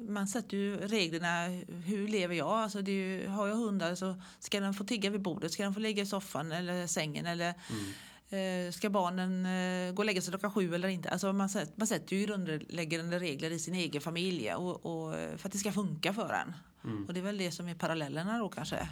man 0.00 0.28
sätter 0.28 0.56
ju 0.56 0.76
reglerna, 0.76 1.46
hur 1.84 2.08
lever 2.08 2.34
jag? 2.34 2.48
Alltså 2.48 2.82
det 2.82 2.92
ju, 2.92 3.26
har 3.28 3.48
jag 3.48 3.56
hundar 3.56 3.94
så 3.94 4.22
ska 4.38 4.60
den 4.60 4.74
få 4.74 4.84
tigga 4.84 5.10
vid 5.10 5.22
bordet, 5.22 5.52
ska 5.52 5.62
den 5.62 5.74
få 5.74 5.80
ligga 5.80 6.02
i 6.02 6.06
soffan 6.06 6.52
eller 6.52 6.86
sängen 6.86 7.26
eller 7.26 7.54
mm. 7.70 7.84
Eh, 8.32 8.70
ska 8.70 8.90
barnen 8.90 9.46
eh, 9.46 9.94
gå 9.94 9.98
och 9.98 10.04
lägga 10.06 10.20
sig 10.20 10.30
klockan 10.30 10.52
sju 10.52 10.74
eller 10.74 10.88
inte? 10.88 11.08
Alltså 11.10 11.32
man, 11.32 11.48
sätter, 11.48 11.74
man 11.76 11.86
sätter 11.86 12.16
ju 12.16 12.26
grundläggande 12.26 13.18
regler 13.18 13.50
i 13.50 13.58
sin 13.58 13.74
egen 13.74 14.00
familj 14.00 14.54
och, 14.54 14.86
och, 14.86 15.14
för 15.14 15.48
att 15.48 15.52
det 15.52 15.58
ska 15.58 15.72
funka 15.72 16.12
för 16.12 16.32
en. 16.32 16.52
Mm. 16.84 17.04
Och 17.06 17.14
det 17.14 17.20
är 17.20 17.24
väl 17.24 17.38
det 17.38 17.50
som 17.50 17.68
är 17.68 17.74
parallellerna 17.74 18.38
då 18.38 18.48
kanske. 18.48 18.88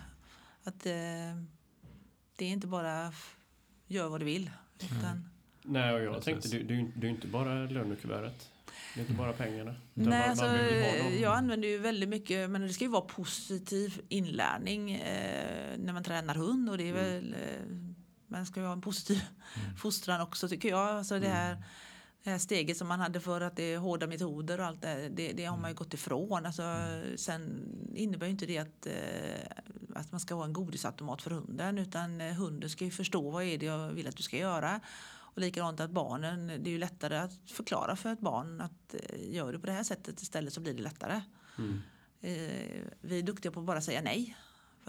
Att 0.65 0.87
eh, 0.87 0.93
det 2.37 2.45
är 2.45 2.49
inte 2.49 2.67
bara 2.67 3.13
gör 3.87 4.09
vad 4.09 4.21
du 4.21 4.25
vill. 4.25 4.51
Utan... 4.79 4.99
Mm. 4.99 5.29
Nej, 5.63 5.95
och 5.95 6.03
jag 6.03 6.15
Precis. 6.15 6.25
tänkte 6.25 6.49
du, 6.49 6.63
du, 6.63 6.93
du 6.97 7.07
är 7.07 7.11
inte 7.11 7.27
bara 7.27 7.55
lönekuvertet. 7.55 8.51
Det 8.95 9.01
är 9.01 9.03
inte 9.03 9.15
bara 9.15 9.33
pengarna. 9.33 9.75
Nej, 9.95 10.07
man, 10.19 10.31
alltså, 10.31 10.47
jag 11.21 11.37
använder 11.37 11.69
ju 11.69 11.79
väldigt 11.79 12.09
mycket, 12.09 12.51
men 12.51 12.61
det 12.63 12.69
ska 12.69 12.85
ju 12.85 12.91
vara 12.91 13.03
positiv 13.03 14.01
inlärning 14.09 14.93
eh, 14.93 15.79
när 15.79 15.93
man 15.93 16.05
tränar 16.05 16.35
hund 16.35 16.71
och 16.71 16.79
det 16.79 16.89
är 16.89 16.95
Mm. 16.95 17.05
väl, 17.05 17.35
eh, 17.35 17.90
man 18.31 18.47
ska 18.47 18.61
ju 18.61 18.67
ha 18.67 18.73
en 18.73 18.81
positiv 18.81 19.23
fostran 19.77 20.21
också 20.21 20.49
tycker 20.49 20.69
jag. 20.69 20.89
Alltså 20.89 21.19
det, 21.19 21.29
här, 21.29 21.65
det 22.25 22.31
här 22.31 22.39
steget 22.39 22.77
som 22.77 22.89
man 22.89 23.01
hade 23.01 23.21
för 23.21 23.41
att 23.41 23.57
det 23.57 23.63
är 23.63 23.79
hårda 23.79 24.07
metoder 24.07 24.61
och 24.61 24.67
allt 24.67 24.83
det, 24.83 25.09
det, 25.09 25.33
det 25.33 25.45
har 25.45 25.57
man 25.57 25.71
ju 25.71 25.77
gått 25.77 25.95
ifrån. 25.95 26.47
Alltså, 26.47 26.63
Sen 27.17 27.69
innebär 27.95 28.27
ju 28.27 28.33
inte 28.33 28.47
det 28.47 28.59
att, 28.59 28.87
eh, 28.87 29.65
att 29.95 30.13
man 30.13 30.21
ska 30.21 30.35
ha 30.35 30.45
en 30.45 30.53
godisautomat 30.53 31.23
för 31.23 31.31
hunden 31.31 31.79
utan 31.79 32.21
eh, 32.21 32.35
hunden 32.35 32.71
ska 32.71 32.85
ju 32.85 32.91
förstå 32.91 33.31
vad 33.31 33.45
är 33.45 33.59
det 33.59 33.67
jag 33.67 33.89
vill 33.93 34.09
att 34.09 34.17
du 34.17 34.23
ska 34.23 34.37
göra. 34.37 34.81
Och 35.11 35.41
likadant 35.41 35.81
att 35.81 35.91
barnen, 35.91 36.47
det 36.47 36.71
är 36.71 36.73
ju 36.73 36.79
lättare 36.79 37.17
att 37.17 37.51
förklara 37.51 37.97
för 37.97 38.13
ett 38.13 38.21
barn 38.21 38.61
att 38.61 38.95
eh, 38.95 39.35
gör 39.35 39.53
du 39.53 39.59
på 39.59 39.67
det 39.67 39.73
här 39.73 39.85
sättet 39.85 40.21
istället 40.21 40.53
så 40.53 40.61
blir 40.61 40.75
det 40.75 40.83
lättare. 40.83 41.21
Mm. 41.59 41.81
Vi 43.01 43.19
är 43.19 43.23
duktiga 43.23 43.53
på 43.53 43.61
att 43.61 43.67
bara 43.67 43.81
säga 43.81 44.03
nej. 44.03 44.37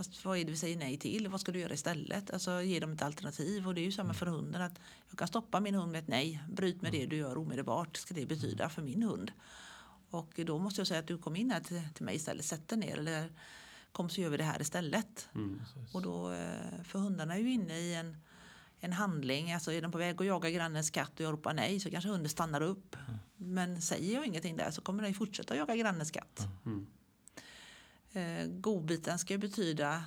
Fast 0.02 0.26
vad 0.26 0.38
är 0.38 0.46
det 0.46 0.52
vi 0.52 0.58
säger 0.58 0.78
nej 0.78 0.98
till? 0.98 1.28
Vad 1.28 1.42
ska 1.42 1.52
du 1.52 1.60
göra 1.60 1.74
istället? 1.74 2.32
Alltså 2.32 2.62
ge 2.62 2.80
dem 2.80 2.92
ett 2.92 3.02
alternativ. 3.02 3.68
Och 3.68 3.76
det 3.76 3.82
är 3.82 3.86
ju 3.86 3.92
samma 3.92 4.14
för 4.14 4.26
hunden. 4.26 4.62
att 4.62 4.80
Jag 5.10 5.20
kan 5.20 5.28
stoppa 5.28 5.60
min 5.60 5.76
hund 5.76 5.92
med 5.92 6.00
ett 6.00 6.08
nej. 6.08 6.44
Bryt 6.50 6.82
med 6.82 6.92
det 6.92 7.06
du 7.06 7.16
gör 7.16 7.38
omedelbart. 7.38 7.98
Ska 7.98 8.14
det 8.14 8.26
betyda 8.26 8.70
för 8.70 8.82
min 8.82 9.04
hund? 9.04 9.32
Och 10.10 10.40
då 10.46 10.60
måste 10.60 10.82
jag 10.82 10.88
säga 10.88 11.00
att 11.00 11.08
du 11.08 11.18
kom 11.18 11.36
in 11.36 11.52
här 11.52 11.60
till, 11.60 11.82
till 11.94 12.06
mig 12.06 12.16
istället. 12.16 12.46
Sätt 12.46 12.68
dig 12.68 12.78
ner. 12.78 12.98
Eller 12.98 13.32
kom 13.92 14.10
så 14.10 14.22
gör 14.22 14.30
vi 14.30 14.38
det 14.38 14.44
här 14.44 14.62
istället. 14.62 15.30
Mm. 15.36 15.62
Och 15.94 16.02
då, 16.02 16.32
eh, 16.32 16.84
för 16.84 17.00
hundarna 17.00 17.36
är 17.36 17.40
ju 17.40 17.52
inne 17.52 17.80
i 17.80 17.96
en, 17.96 18.18
en 18.80 18.94
handling. 18.94 19.54
Alltså 19.54 19.72
är 19.72 19.82
de 19.82 19.92
på 19.92 19.98
väg 19.98 20.22
att 20.22 20.28
jaga 20.28 20.50
grannens 20.50 20.90
katt 20.90 21.14
och 21.14 21.22
jag 21.22 21.34
ropar 21.34 21.54
nej 21.54 21.80
så 21.80 21.92
kanske 21.92 22.10
hunden 22.10 22.30
stannar 22.30 22.62
upp. 22.62 22.96
Men 23.36 23.82
säger 23.82 24.14
jag 24.14 24.26
ingenting 24.26 24.58
där 24.58 24.72
så 24.72 24.82
kommer 24.82 25.04
den 25.04 25.14
fortsätta 25.14 25.56
jaga 25.56 25.76
grannens 25.76 26.12
katt. 26.12 26.48
Mm. 26.66 26.88
Eh, 28.13 28.45
godbiten 28.47 29.19
ska 29.19 29.38
betyda 29.38 30.04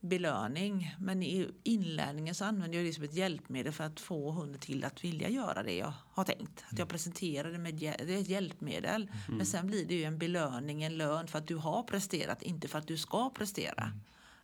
belöning. 0.00 0.94
Men 0.98 1.22
i 1.22 1.50
inlärningen 1.62 2.34
så 2.34 2.44
använder 2.44 2.78
jag 2.78 2.86
det 2.86 2.92
som 2.92 3.04
ett 3.04 3.14
hjälpmedel 3.14 3.72
för 3.72 3.84
att 3.84 4.00
få 4.00 4.30
hunden 4.32 4.60
till 4.60 4.84
att 4.84 5.04
vilja 5.04 5.28
göra 5.28 5.62
det 5.62 5.76
jag 5.76 5.92
har 6.12 6.24
tänkt. 6.24 6.64
Att 6.72 6.78
jag 6.78 6.88
presenterar 6.88 7.52
det 7.52 7.58
med 7.58 7.74
ett 7.74 7.80
hjä- 7.80 8.04
det 8.06 8.14
är 8.14 8.20
ett 8.20 8.28
hjälpmedel. 8.28 9.10
Men 9.28 9.46
sen 9.46 9.66
blir 9.66 9.86
det 9.86 9.94
ju 9.94 10.04
en 10.04 10.18
belöning, 10.18 10.82
en 10.82 10.96
lön 10.96 11.26
för 11.28 11.38
att 11.38 11.46
du 11.46 11.56
har 11.56 11.82
presterat, 11.82 12.42
inte 12.42 12.68
för 12.68 12.78
att 12.78 12.86
du 12.86 12.96
ska 12.96 13.30
prestera. 13.30 13.92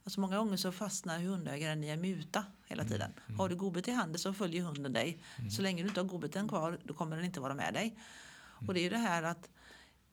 Alltså 0.05 0.21
många 0.21 0.37
gånger 0.39 0.57
så 0.57 0.73
fastnar 0.73 1.19
hundägaren 1.19 1.85
i 1.85 1.89
en 1.89 2.01
muta 2.01 2.45
hela 2.67 2.85
tiden. 2.85 3.11
Har 3.39 3.49
du 3.49 3.57
godbit 3.57 3.89
i 3.89 3.91
handen 3.91 4.19
så 4.19 4.33
följer 4.33 4.63
hunden 4.63 4.93
dig. 4.93 5.19
Så 5.51 5.63
länge 5.63 5.83
du 5.83 5.89
inte 5.89 6.01
har 6.01 6.09
godbiten 6.09 6.49
kvar 6.49 6.79
då 6.85 6.95
kommer 6.95 7.17
den 7.17 7.25
inte 7.25 7.41
vara 7.41 7.55
med 7.55 7.75
dig. 7.75 7.99
Och 8.67 8.75
det 8.75 8.81
är 8.81 8.83
ju 8.83 8.91
det 8.91 8.99
här 8.99 9.23
att 9.23 9.49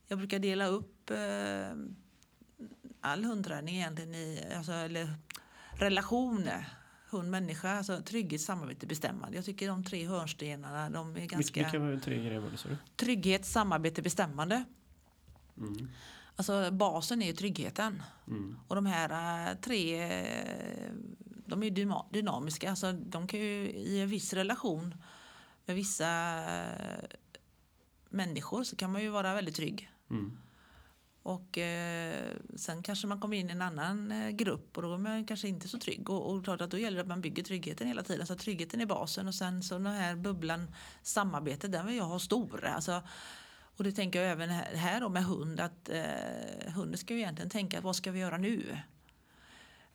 jag 0.07 0.17
brukar 0.17 0.39
dela 0.39 0.67
upp 0.67 1.09
eh, 1.09 1.17
all 3.01 3.23
hundträning 3.23 3.75
egentligen 3.75 4.15
i, 4.15 4.53
alltså, 4.57 4.71
eller 4.71 5.13
relationer, 5.73 6.67
hund-människa, 7.09 7.77
alltså 7.77 8.01
trygghet, 8.01 8.41
samarbete, 8.41 8.87
bestämmande. 8.87 9.37
Jag 9.37 9.45
tycker 9.45 9.67
de 9.67 9.83
tre 9.83 10.07
hörnstenarna, 10.07 10.89
de 10.89 11.15
är 11.15 11.25
ganska... 11.25 11.63
Vilka 11.63 11.79
var 11.79 11.97
tre 11.97 12.15
grejer 12.15 12.39
var 12.39 12.49
det, 12.49 12.57
sa 12.57 12.69
du? 12.69 12.77
Trygghet, 12.95 13.45
samarbete, 13.45 14.01
bestämmande. 14.01 14.63
Mm. 15.57 15.89
Alltså 16.35 16.71
basen 16.71 17.21
är 17.21 17.27
ju 17.27 17.33
tryggheten. 17.33 18.03
Mm. 18.27 18.59
Och 18.67 18.75
de 18.75 18.85
här 18.85 19.49
eh, 19.49 19.57
tre, 19.57 20.07
de 21.45 21.63
är 21.63 21.67
ju 21.67 21.87
dynamiska. 22.11 22.69
Alltså 22.69 22.91
de 22.91 23.27
kan 23.27 23.39
ju 23.39 23.69
i 23.69 24.01
en 24.01 24.09
viss 24.09 24.33
relation 24.33 24.95
med 25.65 25.75
vissa 25.75 26.37
eh, 26.37 27.03
människor 28.09 28.63
så 28.63 28.75
kan 28.75 28.91
man 28.91 29.01
ju 29.01 29.09
vara 29.09 29.33
väldigt 29.33 29.55
trygg. 29.55 29.91
Mm. 30.09 30.37
Och 31.23 31.57
eh, 31.57 32.35
sen 32.55 32.83
kanske 32.83 33.07
man 33.07 33.19
kommer 33.19 33.37
in 33.37 33.49
i 33.49 33.51
en 33.51 33.61
annan 33.61 34.11
eh, 34.11 34.29
grupp 34.29 34.77
och 34.77 34.83
då 34.83 34.93
är 34.93 34.97
man 34.97 35.25
kanske 35.25 35.47
inte 35.47 35.67
så 35.67 35.79
trygg. 35.79 36.09
Och, 36.09 36.31
och 36.31 36.43
klart 36.43 36.61
att 36.61 36.71
då 36.71 36.77
gäller 36.77 36.97
det 36.97 37.01
att 37.01 37.07
man 37.07 37.21
bygger 37.21 37.43
tryggheten 37.43 37.87
hela 37.87 38.03
tiden. 38.03 38.27
Så 38.27 38.35
tryggheten 38.35 38.81
är 38.81 38.85
basen 38.85 39.27
och 39.27 39.35
sen 39.35 39.63
så 39.63 39.73
den 39.73 39.85
här 39.85 40.15
bubblan 40.15 40.75
samarbete 41.01 41.67
den 41.67 41.87
vill 41.87 41.97
jag 41.97 42.03
ha 42.03 42.19
stor. 42.19 42.65
Alltså, 42.65 43.01
och 43.77 43.83
det 43.83 43.91
tänker 43.91 44.21
jag 44.21 44.31
även 44.31 44.49
här, 44.49 44.75
här 44.75 45.01
då 45.01 45.09
med 45.09 45.25
hund 45.25 45.59
att 45.59 45.89
eh, 45.89 46.73
hunden 46.73 46.97
ska 46.97 47.13
ju 47.13 47.19
egentligen 47.19 47.49
tänka 47.49 47.81
vad 47.81 47.95
ska 47.95 48.11
vi 48.11 48.19
göra 48.19 48.37
nu? 48.37 48.77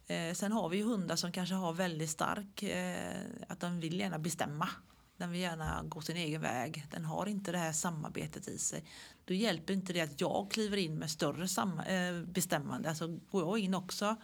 Eh, 0.07 0.35
sen 0.35 0.53
har 0.53 0.69
vi 0.69 0.77
ju 0.77 0.85
hundar 0.85 1.17
som 1.17 1.33
kanske 1.33 1.55
har 1.55 1.73
väldigt 1.73 2.11
stark, 2.11 2.63
eh, 2.63 3.21
att 3.49 3.61
de 3.61 3.81
vill 3.81 4.01
gärna 4.01 4.19
bestämma. 4.19 4.69
Den 5.17 5.31
vill 5.31 5.41
gärna 5.41 5.83
gå 5.83 6.01
sin 6.01 6.17
egen 6.17 6.41
väg. 6.41 6.87
Den 6.91 7.05
har 7.05 7.27
inte 7.27 7.53
det 7.53 7.59
här 7.59 7.73
samarbetet 7.73 8.49
i 8.49 8.59
sig. 8.59 8.85
Då 9.25 9.35
hjälper 9.35 9.75
inte 9.75 9.93
det 9.93 10.01
att 10.01 10.21
jag 10.21 10.51
kliver 10.51 10.77
in 10.77 10.95
med 10.95 11.11
större 11.11 11.45
eh, 11.87 12.23
bestämmande. 12.27 12.89
Alltså 12.89 13.09
går 13.09 13.43
jag 13.43 13.59
in 13.59 13.75
också 13.75 14.17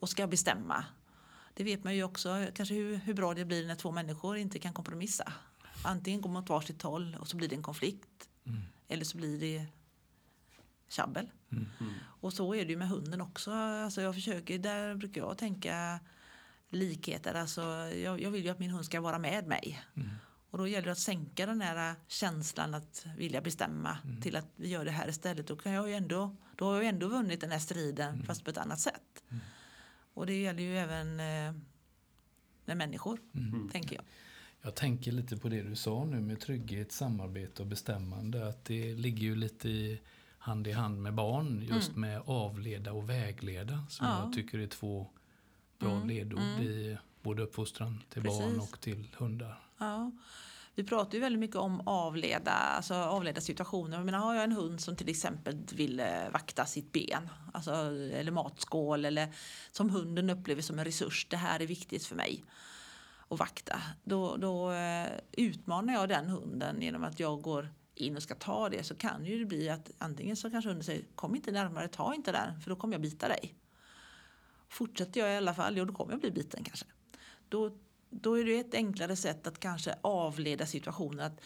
och 0.00 0.08
ska 0.08 0.26
bestämma. 0.26 0.84
Det 1.54 1.64
vet 1.64 1.84
man 1.84 1.94
ju 1.94 2.04
också 2.04 2.46
kanske 2.54 2.74
hur, 2.74 2.96
hur 2.96 3.14
bra 3.14 3.34
det 3.34 3.44
blir 3.44 3.66
när 3.66 3.74
två 3.74 3.90
människor 3.90 4.36
inte 4.36 4.58
kan 4.58 4.72
kompromissa. 4.72 5.32
Antingen 5.82 6.20
går 6.20 6.30
man 6.30 6.42
åt 6.42 6.48
varsitt 6.48 6.82
håll 6.82 7.16
och 7.20 7.28
så 7.28 7.36
blir 7.36 7.48
det 7.48 7.56
en 7.56 7.62
konflikt. 7.62 8.28
Eller 8.88 9.04
så 9.04 9.16
blir 9.16 9.40
det 9.40 9.66
tjabbel. 10.88 11.30
Mm. 11.52 11.66
Och 12.20 12.32
så 12.32 12.54
är 12.54 12.64
det 12.64 12.70
ju 12.70 12.76
med 12.76 12.88
hunden 12.88 13.20
också. 13.20 13.52
Alltså 13.52 14.00
jag 14.00 14.14
försöker, 14.14 14.58
där 14.58 14.94
brukar 14.94 15.20
jag 15.20 15.38
tänka 15.38 16.00
likheter. 16.68 17.34
Alltså 17.34 17.62
jag, 17.94 18.20
jag 18.20 18.30
vill 18.30 18.44
ju 18.44 18.50
att 18.50 18.58
min 18.58 18.70
hund 18.70 18.84
ska 18.84 19.00
vara 19.00 19.18
med 19.18 19.46
mig. 19.46 19.82
Och 20.50 20.58
då 20.58 20.66
gäller 20.68 20.86
det 20.86 20.92
att 20.92 20.98
sänka 20.98 21.46
den 21.46 21.60
här 21.60 21.94
känslan 22.08 22.74
att 22.74 23.06
vilja 23.16 23.40
bestämma 23.40 23.98
till 24.22 24.36
att 24.36 24.46
vi 24.56 24.68
gör 24.68 24.84
det 24.84 24.90
här 24.90 25.08
istället. 25.08 25.46
Då, 25.46 25.56
kan 25.56 25.72
jag 25.72 25.88
ju 25.88 25.94
ändå, 25.94 26.36
då 26.56 26.64
har 26.64 26.74
jag 26.74 26.82
ju 26.82 26.88
ändå 26.88 27.08
vunnit 27.08 27.40
den 27.40 27.50
här 27.50 27.58
striden 27.58 28.22
fast 28.22 28.44
på 28.44 28.50
ett 28.50 28.58
annat 28.58 28.80
sätt. 28.80 29.24
Och 30.14 30.26
det 30.26 30.34
gäller 30.40 30.62
ju 30.62 30.78
även 30.78 31.20
eh, 31.20 31.54
med 32.64 32.76
människor, 32.76 33.18
tänker 33.72 33.96
jag. 33.96 34.04
Jag 34.62 34.74
tänker 34.74 35.12
lite 35.12 35.36
på 35.36 35.48
det 35.48 35.62
du 35.62 35.76
sa 35.76 36.04
nu 36.04 36.20
med 36.20 36.40
trygghet, 36.40 36.92
samarbete 36.92 37.62
och 37.62 37.68
bestämmande. 37.68 38.48
Att 38.48 38.64
det 38.64 38.94
ligger 38.94 39.22
ju 39.22 39.36
lite 39.36 39.68
i 39.68 40.00
hand 40.38 40.66
i 40.66 40.72
hand 40.72 41.02
med 41.02 41.14
barn. 41.14 41.62
Just 41.70 41.96
med 41.96 42.22
avleda 42.26 42.92
och 42.92 43.10
vägleda. 43.10 43.84
Som 43.88 44.06
Mm. 44.06 44.18
Ja. 44.18 44.24
jag 44.24 44.32
tycker 44.32 44.58
är 44.58 44.66
två 44.66 45.06
bra 45.78 45.92
Mm, 45.94 46.08
ledord 46.08 46.40
mm. 46.40 46.62
i 46.62 46.98
både 47.22 47.42
uppfostran 47.42 48.02
till 48.08 48.22
Precis. 48.22 48.40
barn 48.40 48.60
och 48.60 48.80
till 48.80 49.08
hundar. 49.18 49.67
Ja. 49.78 50.12
Vi 50.74 50.84
pratar 50.84 51.14
ju 51.14 51.20
väldigt 51.20 51.40
mycket 51.40 51.56
om 51.56 51.82
avleda, 51.86 52.52
alltså 52.52 52.94
avleda 52.94 53.40
situationer. 53.40 53.96
Jag 53.96 54.06
menar, 54.06 54.18
har 54.18 54.34
jag 54.34 54.44
en 54.44 54.52
hund 54.52 54.80
som 54.80 54.96
till 54.96 55.08
exempel 55.08 55.66
vill 55.72 56.00
eh, 56.00 56.30
vakta 56.32 56.66
sitt 56.66 56.92
ben, 56.92 57.28
alltså, 57.52 57.72
eller 58.12 58.30
matskål, 58.30 59.04
eller 59.04 59.34
som 59.70 59.90
hunden 59.90 60.30
upplever 60.30 60.62
som 60.62 60.78
en 60.78 60.84
resurs, 60.84 61.26
det 61.30 61.36
här 61.36 61.60
är 61.60 61.66
viktigt 61.66 62.06
för 62.06 62.16
mig 62.16 62.44
att 63.28 63.38
vakta. 63.38 63.82
Då, 64.04 64.36
då 64.36 64.72
eh, 64.72 65.08
utmanar 65.32 65.92
jag 65.92 66.08
den 66.08 66.28
hunden 66.28 66.82
genom 66.82 67.04
att 67.04 67.20
jag 67.20 67.42
går 67.42 67.68
in 67.94 68.16
och 68.16 68.22
ska 68.22 68.34
ta 68.34 68.68
det 68.68 68.84
så 68.84 68.94
kan 68.94 69.24
ju 69.24 69.38
det 69.38 69.44
bli 69.44 69.70
att 69.70 69.90
antingen 69.98 70.36
så 70.36 70.50
kanske 70.50 70.68
hunden 70.70 70.84
säger 70.84 71.04
kom 71.14 71.34
inte 71.34 71.52
närmare, 71.52 71.88
ta 71.88 72.14
inte 72.14 72.32
den 72.32 72.60
för 72.60 72.70
då 72.70 72.76
kommer 72.76 72.94
jag 72.94 73.02
bita 73.02 73.28
dig. 73.28 73.54
Fortsätter 74.68 75.20
jag 75.20 75.34
i 75.34 75.36
alla 75.36 75.54
fall, 75.54 75.76
ja 75.76 75.84
då 75.84 75.92
kommer 75.92 76.12
jag 76.12 76.20
bli 76.20 76.30
biten 76.30 76.64
kanske. 76.64 76.86
Då, 77.48 77.78
då 78.10 78.38
är 78.38 78.44
det 78.44 78.58
ett 78.58 78.74
enklare 78.74 79.16
sätt 79.16 79.46
att 79.46 79.60
kanske 79.60 79.94
avleda 80.00 80.66
situationen. 80.66 81.20
Att 81.20 81.40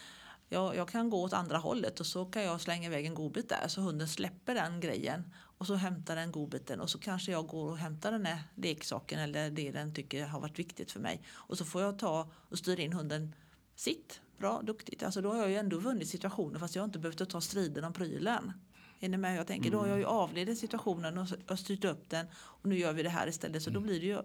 jag, 0.49 0.77
jag 0.77 0.89
kan 0.89 1.11
gå 1.11 1.23
åt 1.23 1.33
andra 1.33 1.59
hållet 1.59 2.01
och 2.01 2.07
så 2.07 2.25
kan 2.25 2.43
jag 2.43 2.61
slänga 2.61 2.87
iväg 2.87 3.07
en 3.07 3.15
godbit 3.15 3.49
där 3.49 3.69
så 3.69 3.81
hunden 3.81 4.09
släpper 4.09 4.55
den 4.55 4.81
grejen 4.81 5.33
och 5.35 5.67
så 5.67 5.75
hämtar 5.75 6.17
den 6.17 6.33
godbiten 6.33 6.81
och 6.81 6.91
så 6.91 6.99
kanske 6.99 7.33
jag 7.33 7.47
går 7.47 7.71
och 7.71 7.79
hämtar 7.79 8.13
den 8.13 8.27
här 8.27 8.43
leksaken 8.55 9.19
eller 9.19 9.51
det 9.51 9.71
den 9.71 9.95
tycker 9.95 10.27
har 10.27 10.41
varit 10.41 10.59
viktigt 10.59 10.93
för 10.93 11.01
mig. 11.01 11.23
Och 11.31 11.59
så 11.59 11.65
får 11.65 11.83
jag 11.83 11.99
ta 11.99 12.31
och 12.49 12.59
styra 12.59 12.83
in 12.83 12.93
hunden 12.93 13.35
sitt, 13.75 14.21
bra, 14.39 14.63
duktigt. 14.63 15.03
Alltså 15.03 15.21
då 15.21 15.33
har 15.33 15.39
jag 15.39 15.51
ju 15.51 15.57
ändå 15.57 15.79
vunnit 15.79 16.09
situationen 16.09 16.61
fast 16.61 16.75
jag 16.75 16.83
har 16.83 16.87
inte 16.87 16.99
behövt 16.99 17.31
ta 17.31 17.41
striden 17.41 17.85
om 17.85 17.93
prylen. 17.93 18.53
Är 19.01 19.09
ni 19.09 19.17
med? 19.17 19.37
Jag 19.37 19.47
tänker, 19.47 19.71
då 19.71 19.79
har 19.79 19.87
jag 19.87 19.99
ju 19.99 20.05
avledit 20.05 20.59
situationen 20.59 21.19
och, 21.19 21.29
och 21.49 21.59
styrt 21.59 21.85
upp 21.85 22.11
den 22.11 22.27
och 22.35 22.69
nu 22.69 22.79
gör 22.79 22.93
vi 22.93 23.03
det 23.03 23.11
här 23.11 23.27
istället 23.27 23.63
så 23.63 23.71
då 23.71 23.81
blir 23.81 24.01
det 24.01 24.07
ju 24.07 24.19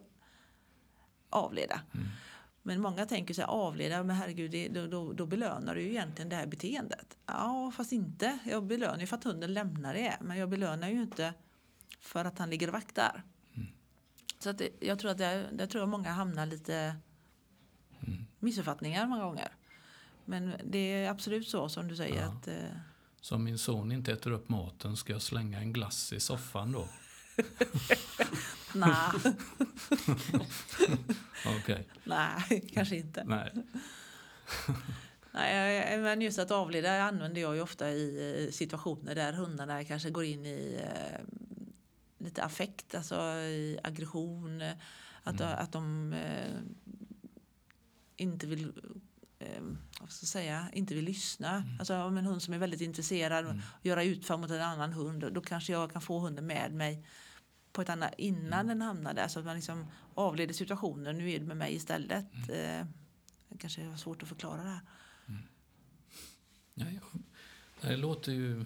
avleda. 1.29 1.81
Men 2.67 2.81
många 2.81 3.05
tänker 3.05 3.35
här, 3.37 3.43
avleda, 3.43 4.03
men 4.03 4.15
herregud, 4.15 4.51
det, 4.51 4.67
då, 4.67 4.87
då, 4.87 5.13
då 5.13 5.25
belönar 5.25 5.75
du 5.75 5.81
ju 5.81 5.89
egentligen 5.89 6.29
det 6.29 6.35
här 6.35 6.47
beteendet. 6.47 7.17
Ja, 7.25 7.71
fast 7.75 7.91
inte. 7.91 8.39
Jag 8.45 8.63
belönar 8.65 8.99
ju 8.99 9.07
för 9.07 9.15
att 9.17 9.23
hunden 9.23 9.53
lämnar 9.53 9.93
det, 9.93 10.17
men 10.21 10.37
jag 10.37 10.49
belönar 10.49 10.89
ju 10.89 11.01
inte 11.01 11.33
för 12.01 12.25
att 12.25 12.39
han 12.39 12.49
ligger 12.49 12.67
och 12.67 12.73
vaktar. 12.73 13.23
Så 14.39 14.49
att 14.49 14.57
det, 14.57 14.69
jag 14.79 14.99
tror 14.99 15.11
att 15.11 15.17
det, 15.17 15.49
där 15.51 15.67
tror 15.67 15.81
jag 15.81 15.89
många 15.89 16.11
hamnar 16.11 16.45
lite 16.45 16.95
missuppfattningar 18.39 19.07
många 19.07 19.23
gånger. 19.23 19.51
Men 20.25 20.53
det 20.65 20.77
är 21.03 21.09
absolut 21.09 21.47
så 21.47 21.69
som 21.69 21.87
du 21.87 21.95
säger 21.95 22.21
Ja. 22.21 22.27
att 22.27 22.47
eh, 22.47 22.55
Så 23.21 23.35
om 23.35 23.43
min 23.43 23.57
son 23.57 23.91
inte 23.91 24.11
äter 24.13 24.31
upp 24.31 24.49
maten 24.49 24.97
ska 24.97 25.13
jag 25.13 25.21
slänga 25.21 25.59
en 25.59 25.73
glass 25.73 26.13
i 26.13 26.19
soffan 26.19 26.71
då? 26.71 26.87
nej, 28.75 29.35
Okej, 31.59 31.87
nej, 32.03 32.69
kanske 32.73 32.95
inte. 32.95 33.23
nej. 33.23 33.53
Nej, 35.31 35.97
men 35.99 36.21
just 36.21 36.39
att 36.39 36.51
avleda 36.51 37.03
använder 37.03 37.41
jag 37.41 37.55
ju 37.55 37.61
ofta 37.61 37.89
i 37.91 38.45
eh, 38.45 38.51
situationer 38.51 39.15
där 39.15 39.33
hundarna 39.33 39.83
kanske 39.83 40.09
går 40.09 40.23
in 40.23 40.45
i 40.45 40.79
eh, 40.83 41.19
lite 42.17 42.43
affekt, 42.43 42.95
alltså 42.95 43.15
i 43.33 43.79
aggression. 43.83 44.61
Att, 45.23 45.41
Mm. 45.41 45.53
att 45.57 45.71
de 45.71 46.13
eh, 46.13 46.59
inte 48.17 48.47
vill 48.47 48.71
eh, 49.39 49.61
vad 50.01 50.09
ska 50.11 50.23
jag 50.23 50.27
säga, 50.29 50.67
inte 50.73 50.95
vill 50.95 51.05
lyssna. 51.05 51.63
Alltså 51.79 51.95
om 51.95 52.17
en 52.17 52.25
hund 52.25 52.41
som 52.43 52.53
är 52.53 52.57
väldigt 52.57 52.81
intresserad 52.81 53.45
Mm. 53.45 53.61
och 53.79 53.85
göra 53.85 54.03
utfall 54.03 54.39
mot 54.39 54.51
en 54.51 54.61
annan 54.61 54.93
hund, 54.93 55.33
då 55.33 55.41
kanske 55.41 55.71
jag 55.73 55.91
kan 55.91 56.01
få 56.01 56.19
hunden 56.19 56.45
med 56.47 56.73
mig 56.73 57.05
på 57.77 57.81
ett 57.81 57.89
annat 57.89 58.13
innan 58.17 58.53
Mm. 58.53 58.67
den 58.67 58.81
hamnar 58.81 59.13
där 59.13 59.27
så 59.27 59.39
att 59.39 59.45
man 59.45 59.55
liksom 59.55 59.85
avleder 60.13 60.53
situationen. 60.53 61.17
Nu 61.17 61.31
är 61.31 61.39
det 61.39 61.45
med 61.45 61.57
mig 61.57 61.75
istället. 61.75 62.25
Mm. 62.33 62.79
Eh, 62.81 62.85
det 63.49 63.57
kanske 63.57 63.81
är 63.81 63.95
svårt 63.95 64.23
att 64.23 64.29
förklara 64.29 64.63
det 64.63 64.69
här. 64.69 64.79
Ja, 66.73 66.85
ja. 66.91 67.19
Det 67.81 67.97
låter 67.97 68.31
ju 68.31 68.59
eh, 68.59 68.65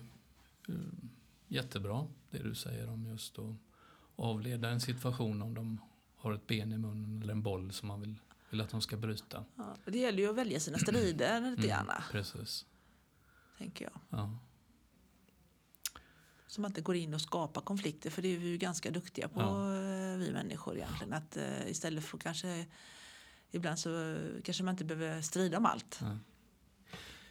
jättebra 1.48 2.08
det 2.30 2.38
du 2.44 2.56
säger 2.56 2.90
om 2.90 3.06
just 3.06 3.40
att 3.40 3.56
avleda 4.16 4.70
en 4.70 4.82
situation 4.82 5.42
om 5.42 5.54
de 5.54 5.82
har 6.16 6.34
ett 6.34 6.48
ben 6.48 6.74
i 6.74 6.78
munnen 6.78 7.22
eller 7.22 7.34
en 7.34 7.42
boll 7.44 7.72
som 7.74 7.88
man 7.88 8.02
vill, 8.02 8.16
vill 8.50 8.62
att 8.62 8.70
de 8.70 8.82
ska 8.82 8.98
bryta. 8.98 9.46
Ja, 9.56 9.76
det 9.86 9.98
gäller 10.00 10.24
ju 10.24 10.30
att 10.30 10.36
välja 10.36 10.60
sina 10.60 10.78
strider 10.78 11.52
lite 11.52 11.68
grann, 11.68 11.92
precis. 12.12 12.66
tänker 13.58 13.86
jag. 13.86 14.20
Ja. 14.20 14.38
Så 16.52 16.62
man 16.62 16.70
inte 16.72 16.82
går 16.82 16.96
in 16.96 17.14
och 17.14 17.22
skapar 17.22 17.62
konflikter, 17.62 18.10
för 18.10 18.22
det 18.22 18.28
är 18.36 18.38
vi 18.38 18.48
ju 18.48 18.58
ganska 18.58 18.92
duktiga 18.92 19.28
på, 19.28 19.40
Ja. 19.42 19.76
eh, 19.76 20.18
vi 20.18 20.32
människor 20.34 20.76
egentligen. 20.78 21.14
Att 21.14 21.38
eh, 21.38 21.68
istället 21.70 22.04
för 22.04 22.18
kanske, 22.18 22.66
ibland 23.52 23.80
så 23.80 24.18
kanske 24.44 24.64
man 24.64 24.74
inte 24.74 24.86
behöver 24.86 25.22
strida 25.22 25.58
om 25.58 25.66
allt. 25.66 25.98
Ja. 26.02 26.18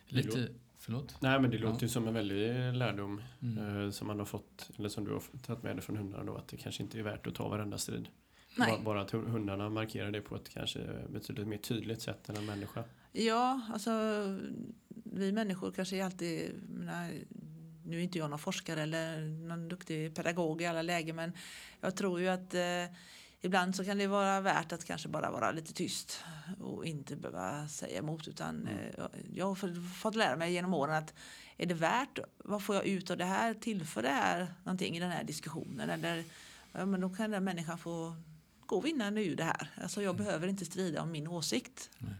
Lite, 0.06 0.48
förlåt? 0.78 1.16
Nej 1.22 1.40
men 1.40 1.50
det 1.50 1.58
låter 1.58 1.82
ju 1.82 1.88
som 1.88 2.08
en 2.08 2.14
väldig 2.14 2.74
lärdom 2.74 3.22
Mm. 3.42 3.84
eh, 3.84 3.90
som 3.90 4.06
man 4.06 4.18
har 4.18 4.26
fått, 4.26 4.70
eller 4.76 4.88
som 4.88 5.04
du 5.04 5.12
har 5.12 5.22
tagit 5.46 5.62
med 5.62 5.76
dig 5.76 5.82
från 5.82 5.96
hundarna 5.96 6.24
då, 6.24 6.36
att 6.36 6.48
det 6.48 6.56
kanske 6.56 6.82
inte 6.82 6.98
är 6.98 7.02
värt 7.02 7.26
att 7.26 7.34
ta 7.34 7.48
varenda 7.48 7.78
strid. 7.78 8.08
Nej. 8.56 8.80
Bara, 8.84 9.00
att 9.02 9.12
hu- 9.12 9.28
hundarna 9.28 9.68
markerar 9.70 10.10
det 10.10 10.20
på 10.20 10.36
ett 10.36 10.48
kanske 10.48 10.80
betydligt 11.08 11.48
mer 11.48 11.58
tydligt 11.58 12.02
sätt 12.02 12.28
än 12.28 12.36
en 12.36 12.46
människa. 12.46 12.84
Ja, 13.12 13.60
alltså 13.72 13.90
vi 15.04 15.32
människor 15.32 15.70
kanske 15.72 15.96
är 15.96 16.04
alltid, 16.04 16.52
menar, 16.68 17.10
nu 17.90 17.98
är 17.98 18.02
inte 18.02 18.18
jag 18.18 18.30
någon 18.30 18.38
forskare 18.38 18.82
eller 18.82 19.20
någon 19.20 19.68
duktig 19.68 20.14
pedagog 20.14 20.62
i 20.62 20.66
alla 20.66 20.82
lägen 20.82 21.16
men 21.16 21.32
jag 21.80 21.96
tror 21.96 22.20
ju 22.20 22.28
att 22.28 22.54
eh, 22.54 22.84
ibland 23.40 23.76
så 23.76 23.84
kan 23.84 23.98
det 23.98 24.06
vara 24.06 24.40
värt 24.40 24.72
att 24.72 24.84
kanske 24.84 25.08
bara 25.08 25.30
vara 25.30 25.50
lite 25.52 25.72
tyst 25.72 26.24
och 26.60 26.86
inte 26.86 27.16
behöva 27.16 27.68
säga 27.68 27.98
emot 27.98 28.28
utan 28.28 28.68
eh, 28.68 29.04
jag 29.34 29.46
har 29.46 29.54
fått- 29.94 30.14
lära 30.14 30.36
mig 30.36 30.52
genom 30.52 30.74
åren 30.74 30.94
att 30.94 31.14
är 31.56 31.66
det 31.66 31.74
värt, 31.74 32.18
vad 32.38 32.62
får 32.62 32.74
jag 32.76 32.86
ut 32.86 33.10
av 33.10 33.16
det 33.16 33.24
här, 33.24 33.54
tillför 33.54 34.02
det 34.02 34.08
här 34.08 34.54
någonting 34.64 34.96
i 34.96 35.00
den 35.00 35.10
här 35.10 35.24
diskussionen 35.24 35.90
eller 35.90 36.24
ja, 36.72 36.86
men 36.86 37.00
då 37.00 37.10
kan 37.10 37.30
den 37.30 37.44
människan 37.44 37.78
få 37.78 38.16
gå 38.66 38.80
vinnande 38.80 39.24
ur 39.24 39.36
det 39.36 39.44
här. 39.44 39.70
Alltså 39.82 40.02
jag 40.02 40.16
behöver 40.16 40.48
inte 40.48 40.64
strida 40.64 41.02
om 41.02 41.10
min 41.12 41.28
åsikt 41.28 41.90
Nej. 41.98 42.14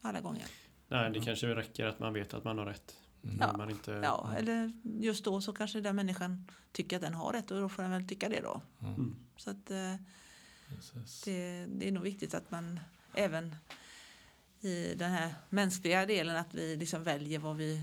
alla 0.00 0.20
gånger. 0.20 0.44
Nej, 0.88 1.10
det 1.10 1.20
kanske 1.20 1.46
räcker 1.54 1.86
att 1.86 1.98
man 1.98 2.12
vet 2.12 2.34
att 2.34 2.44
man 2.44 2.58
har 2.58 2.66
rätt. 2.66 2.96
Mm. 3.26 3.36
När 3.36 3.56
Man 3.56 3.70
inte, 3.70 3.90
Ja, 3.90 4.34
eller 4.36 4.72
just 4.82 5.24
då 5.24 5.40
så 5.40 5.52
kanske 5.52 5.80
den 5.80 5.96
människan 5.96 6.50
tycker 6.72 6.96
att 6.96 7.02
den 7.02 7.14
har 7.14 7.32
rätt 7.32 7.50
och 7.50 7.60
då 7.60 7.68
får 7.68 7.82
den 7.82 7.92
väl 7.92 8.08
tycka 8.08 8.28
det 8.28 8.40
då. 8.40 8.60
Ja, 8.78 8.86
Mm. 8.86 9.16
Så 9.36 9.50
att 9.50 9.70
eh, 9.70 9.94
det, 11.24 11.66
det 11.66 11.88
är 11.88 11.92
nog 11.92 12.02
viktigt 12.02 12.34
att 12.34 12.50
man 12.50 12.80
även 13.14 13.56
i 14.60 14.94
den 14.94 15.10
här 15.10 15.34
mänskliga 15.50 16.06
delen 16.06 16.36
att 16.36 16.54
vi 16.54 16.76
liksom 16.76 17.02
väljer 17.02 17.38
vad 17.38 17.56
vi 17.56 17.82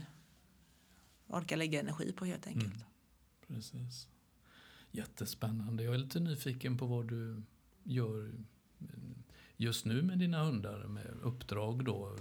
orkar 1.28 1.58
lägga 1.58 1.80
energi 1.80 2.12
på 2.12 2.26
helt 2.26 2.48
enkelt. 2.48 2.74
Mm. 2.74 2.86
Precis. 3.48 4.08
Jättespännande. 4.92 5.84
Jag 5.84 5.94
är 5.94 5.98
lite 5.98 6.20
nyfiken 6.20 6.78
på 6.78 6.86
vad 6.86 7.08
du 7.08 7.44
gör 7.84 8.32
just 9.58 9.86
nu 9.86 10.02
med 10.02 10.20
dina 10.20 10.44
hundar 10.44 10.88
med 10.88 11.08
uppdrag 11.22 11.86
då. 11.86 12.18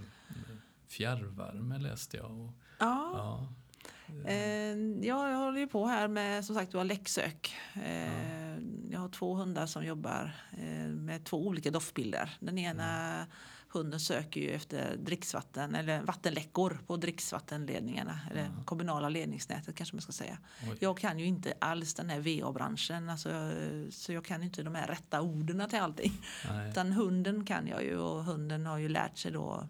Fjärrvärme 0.93 1.79
läste 1.79 2.17
jag. 2.17 2.31
Och, 2.41 2.53
Ja, 2.79 3.11
ja. 3.15 4.29
eh, 4.31 4.77
ja, 5.03 5.31
jag 5.31 5.37
håller 5.39 5.61
ju 5.61 5.67
på 5.67 5.87
här 5.87 6.09
med 6.09 6.45
som 6.45 6.55
sagt 6.55 6.73
du 6.73 6.79
har 6.79 6.85
läcksök. 6.85 7.55
Eh, 7.85 8.59
Jag 8.91 9.01
har 9.01 9.09
två 9.09 9.35
hundar 9.35 9.67
som 9.67 9.85
jobbar 9.85 10.35
eh, 10.53 10.87
med 10.89 11.25
två 11.25 11.47
olika 11.47 11.71
doftbilder. 11.71 12.37
Den 12.41 12.59
ena 12.59 13.27
hunden 13.69 14.01
söker 14.01 14.41
ju 14.41 14.51
efter 14.51 14.97
dricksvatten 14.97 15.75
eller 15.75 16.03
vattenläckor 16.03 16.79
på 16.87 16.97
dricksvattenledningarna 16.97 18.21
eller 18.31 18.41
Ja. 18.43 18.65
kommunala 18.65 19.09
ledningsnätet 19.09 19.75
kanske 19.75 19.97
man 19.97 20.03
ska 20.03 20.13
säga. 20.13 20.39
Oj. 20.71 20.77
Jag 20.81 20.99
kan 20.99 21.19
ju 21.19 21.25
inte 21.27 21.55
alls 21.59 21.95
den 21.95 22.11
här 22.11 22.21
VA-branschen 22.21 23.09
alltså, 23.11 23.51
så 23.91 24.13
jag 24.13 24.25
kan 24.25 24.43
inte 24.43 24.63
de 24.63 24.75
här 24.75 24.87
rätta 24.87 25.23
orden 25.23 25.69
till 25.69 25.81
allting. 25.81 26.13
Nej. 26.49 26.71
Utan 26.71 26.93
hunden 26.93 27.45
kan 27.45 27.67
jag 27.67 27.83
ju 27.85 27.97
och 27.99 28.25
hunden 28.25 28.67
har 28.67 28.79
ju 28.79 28.89
lärt 28.89 29.19
sig 29.19 29.33
då 29.33 29.69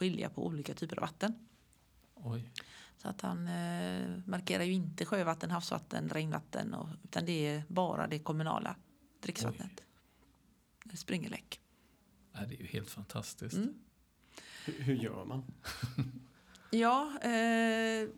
skilja 0.00 0.30
på 0.30 0.46
olika 0.46 0.74
typer 0.74 0.96
av 0.96 1.00
vatten. 1.00 1.34
Oj. 2.14 2.50
Så 2.96 3.08
att 3.08 3.20
han 3.20 3.48
eh, 3.48 4.18
markerar 4.26 4.64
ju 4.64 4.72
inte 4.72 5.04
sjövatten, 5.04 5.50
havsvatten, 5.50 6.08
regnvatten 6.08 6.74
och, 6.74 6.88
utan 7.04 7.24
det 7.24 7.46
är 7.46 7.62
bara 7.68 8.06
det 8.06 8.18
kommunala 8.18 8.76
dricksvattnet. 9.20 9.82
Det 10.84 10.96
springer 10.96 11.30
läck. 11.30 11.60
Nej, 12.32 12.46
det 12.48 12.54
är 12.54 12.58
ju 12.58 12.66
helt 12.66 12.90
fantastiskt. 12.90 13.56
Mm. 13.56 13.74
hur, 14.64 14.82
hur 14.82 14.94
gör 14.94 15.24
man? 15.24 15.44
Ja, 16.72 17.18
eh, 17.22 18.08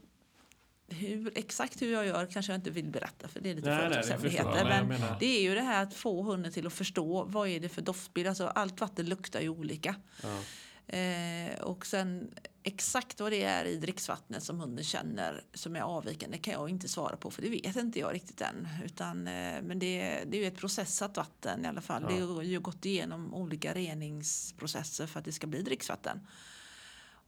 hur, 0.86 1.38
exakt 1.38 1.82
hur 1.82 1.92
jag 1.92 2.06
gör 2.06 2.26
kanske 2.26 2.52
jag 2.52 2.58
inte 2.58 2.70
vill 2.70 2.90
berätta 2.90 3.28
för 3.28 3.40
det 3.40 3.50
är 3.50 3.54
lite 3.54 3.68
Nej, 3.68 3.78
nej, 3.78 3.88
det 3.88 3.94
förstår 4.02 4.18
företagshemligheter. 4.18 4.64
Men 4.64 4.88
menar, 4.88 5.16
det 5.20 5.26
är 5.26 5.42
ju 5.42 5.54
det 5.54 5.62
här 5.62 5.82
att 5.82 5.94
få 5.94 6.22
hunden 6.22 6.52
till 6.52 6.66
att 6.66 6.72
förstå 6.72 7.24
vad 7.24 7.48
är 7.48 7.60
det 7.60 7.68
för 7.68 7.82
doftbild. 7.82 8.28
Alltså 8.28 8.46
allt 8.46 8.80
vatten 8.80 9.06
luktar 9.06 9.40
ju 9.40 9.48
olika. 9.48 9.94
ja. 10.22 10.38
Eh, 10.86 11.60
och 11.60 11.86
sen 11.86 12.34
exakt 12.62 13.20
vad 13.20 13.32
det 13.32 13.42
är 13.42 13.64
i 13.64 13.76
dricksvattnet 13.76 14.42
som 14.42 14.60
hunden 14.60 14.84
känner 14.84 15.44
som 15.54 15.76
är 15.76 15.80
avvikande 15.80 16.38
kan 16.38 16.54
jag 16.54 16.68
inte 16.68 16.88
svara 16.88 17.16
på 17.16 17.30
för 17.30 17.42
det 17.42 17.48
vet 17.48 17.76
inte 17.76 17.98
jag 17.98 18.14
riktigt 18.14 18.40
än. 18.40 18.68
Utan, 18.84 19.26
eh, 19.26 19.62
men 19.62 19.78
det, 19.78 20.24
det 20.26 20.36
är 20.36 20.40
ju 20.40 20.46
ett 20.46 20.58
processat 20.58 21.16
vatten 21.16 21.64
i 21.64 21.68
alla 21.68 21.80
fall. 21.80 22.02
Ja. 22.08 22.16
Det 22.16 22.20
har 22.20 22.42
ju 22.42 22.60
gått 22.60 22.84
igenom 22.84 23.34
olika 23.34 23.74
reningsprocesser 23.74 25.06
för 25.06 25.18
att 25.18 25.24
det 25.24 25.32
ska 25.32 25.46
bli 25.46 25.62
dricksvatten. 25.62 26.26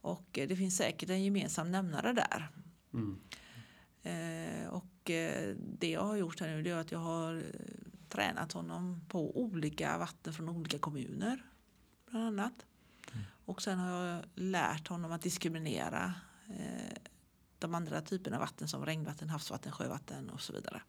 Och 0.01 0.39
eh, 0.39 0.47
det 0.47 0.55
finns 0.55 0.77
säkert 0.77 1.09
en 1.09 1.23
gemensam 1.23 1.71
nämnare 1.71 2.13
där. 2.13 2.49
Mm. 2.93 3.19
Eh, 4.03 4.67
och 4.69 5.09
eh, 5.09 5.55
det 5.57 5.89
jag 5.89 6.03
har 6.03 6.15
gjort 6.15 6.39
här 6.39 6.47
nu 6.47 6.61
det 6.61 6.69
är 6.69 6.75
att 6.75 6.91
jag 6.91 6.99
har 6.99 7.35
eh, 7.35 7.41
tränat 8.09 8.51
honom 8.51 9.01
på 9.07 9.39
olika 9.41 9.97
vatten 9.97 10.33
från 10.33 10.49
olika 10.49 10.79
kommuner. 10.79 11.45
Bland 12.09 12.25
annat. 12.25 12.65
Och 13.45 13.61
sen 13.61 13.79
har 13.79 14.05
jag 14.05 14.25
lärt 14.35 14.87
honom 14.87 15.11
att 15.11 15.21
diskriminera 15.21 16.13
eh, 16.49 16.97
de 17.59 17.75
andra 17.75 18.01
typerna 18.01 18.35
av 18.35 18.41
vatten 18.41 18.67
som 18.67 18.85
regnvatten, 18.85 19.29
havsvatten, 19.29 19.71
sjövatten 19.71 20.29
och 20.29 20.41
så 20.41 20.53
vidare. 20.53 20.81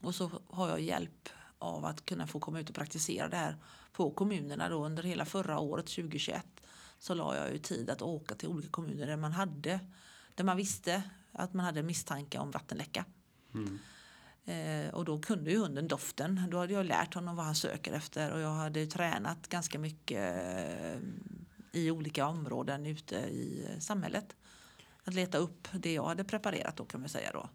Och 0.00 0.14
så 0.14 0.30
har 0.48 0.68
jag 0.68 0.80
hjälp 0.80 1.28
av 1.58 1.84
att 1.84 2.04
kunna 2.04 2.26
få 2.26 2.40
komma 2.40 2.60
ut 2.60 2.68
och 2.68 2.74
praktisera 2.74 3.28
det 3.28 3.36
här 3.36 3.56
på 3.92 4.10
kommunerna 4.10 4.68
då 4.68 4.84
under 4.86 5.02
hela 5.02 5.24
förra 5.24 5.58
året 5.58 5.86
2021 5.86 6.46
så 6.98 7.14
la 7.14 7.36
jag 7.36 7.52
ju 7.52 7.58
tid 7.58 7.90
att 7.90 8.02
åka 8.02 8.34
till 8.34 8.48
olika 8.48 8.68
kommuner 8.68 9.06
där 9.06 9.16
man 9.16 9.32
hade 9.32 9.80
där 10.34 10.44
man 10.44 10.56
visste 10.56 11.02
att 11.32 11.54
man 11.54 11.66
hade 11.66 11.82
misstanke 11.82 12.38
om 12.38 12.50
vattenläcka. 12.50 13.04
Mm. 13.54 13.78
Och 15.00 15.06
då 15.06 15.18
kunde 15.18 15.50
ju 15.50 15.58
hunden 15.58 15.88
doften. 15.88 16.46
Då 16.50 16.58
hade 16.58 16.72
jag 16.72 16.86
lärt 16.86 17.14
honom 17.14 17.36
vad 17.36 17.44
han 17.46 17.54
söker 17.54 17.92
efter 17.92 18.32
och 18.32 18.40
jag 18.40 18.50
hade 18.54 18.86
tränat 18.86 19.48
ganska 19.48 19.78
mycket 19.78 20.34
eh, 20.36 20.98
i 21.72 21.90
olika 21.90 22.26
områden 22.26 22.86
ute 22.86 23.14
i 23.16 23.66
samhället. 23.78 24.36
Att 25.04 25.14
leta 25.14 25.38
upp 25.38 25.68
det 25.72 25.92
jag 25.94 26.04
hade 26.04 26.24
preparerat 26.24 26.76
då 26.76 26.84
kan 26.84 27.00
man 27.00 27.08
säga 27.08 27.30
då. 27.32 27.48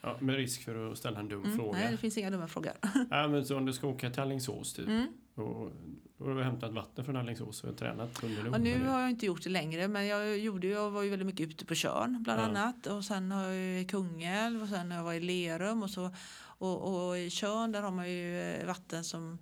Ja, 0.00 0.16
med 0.20 0.34
risk 0.36 0.62
för 0.64 0.92
att 0.92 0.98
ställa 0.98 1.20
en 1.20 1.28
dum 1.28 1.44
Mm, 1.44 1.56
fråga. 1.56 1.78
nej, 1.78 1.90
det 1.90 1.96
finns 1.96 2.18
inga 2.18 2.30
dumma 2.30 2.48
frågor. 2.48 2.72
Ja, 3.10 3.28
men 3.28 3.44
så 3.46 3.56
om 3.56 3.66
du 3.66 3.72
ska 3.72 3.86
åka 3.86 4.10
till 4.10 4.22
Alingsås 4.22 4.72
typ 4.72 4.86
Mm. 4.88 5.06
och, 5.34 5.62
och 6.18 6.28
du 6.28 6.34
har 6.34 6.42
hämtat 6.42 6.72
vatten 6.72 7.04
från 7.04 7.16
Alingsås 7.16 7.64
och 7.64 7.76
tränat 7.78 8.18
hunden 8.22 8.54
Och 8.54 8.60
nu 8.60 8.84
har 8.86 9.00
jag 9.00 9.10
inte 9.10 9.26
gjort 9.26 9.42
det 9.42 9.50
längre 9.50 9.88
men 9.88 10.06
jag, 10.06 10.38
gjorde, 10.38 10.66
jag 10.66 10.90
var 10.90 11.02
ju 11.02 11.10
väldigt 11.10 11.26
mycket 11.26 11.48
ute 11.50 11.66
på 11.66 11.74
Tjörn 11.74 12.22
bland 12.22 12.40
Ja. 12.40 12.44
annat 12.44 12.86
och 12.86 13.04
sen 13.04 13.30
har 13.32 13.44
jag 13.44 13.80
i 13.80 13.84
Kungälv 13.84 14.62
och 14.62 14.68
sen 14.68 14.90
har 14.90 14.98
jag 14.98 15.04
varit 15.04 15.22
i 15.22 15.26
Lerum 15.26 15.82
och 15.82 15.90
så 15.90 16.10
och, 16.58 17.08
och 17.08 17.18
i 17.18 17.30
Tjörn 17.30 17.72
där 17.72 17.82
har 17.82 17.90
man 17.90 18.10
ju 18.10 18.40
eh, 18.40 18.66
vatten 18.66 19.04
som 19.04 19.38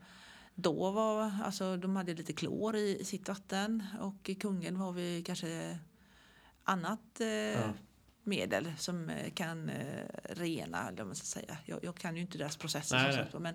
då 0.54 0.90
var, 0.90 1.32
alltså 1.44 1.76
de 1.76 1.96
hade 1.96 2.14
lite 2.14 2.32
klor 2.32 2.76
i, 2.76 3.04
sitt 3.04 3.28
vatten 3.28 3.82
och 4.00 4.28
i 4.28 4.34
Kungälv 4.34 4.76
har 4.76 4.92
vi 4.92 5.22
kanske 5.26 5.78
annat 6.64 7.20
eh, 7.20 7.26
Ja. 7.28 7.72
medel 8.22 8.72
som 8.78 9.10
eh, 9.10 9.32
kan 9.32 9.68
eh, 9.68 10.06
rena, 10.22 10.88
eller 10.88 10.98
vad 10.98 11.06
man 11.06 11.16
ska 11.16 11.24
säga. 11.26 11.58
Jag, 11.64 11.84
jag 11.84 11.96
kan 11.96 12.16
ju 12.16 12.22
inte 12.22 12.38
deras 12.38 12.56
processer 12.56 12.96
Nej, 12.96 13.16
nej. 13.16 13.28
var, 13.32 13.40
Men, 13.40 13.54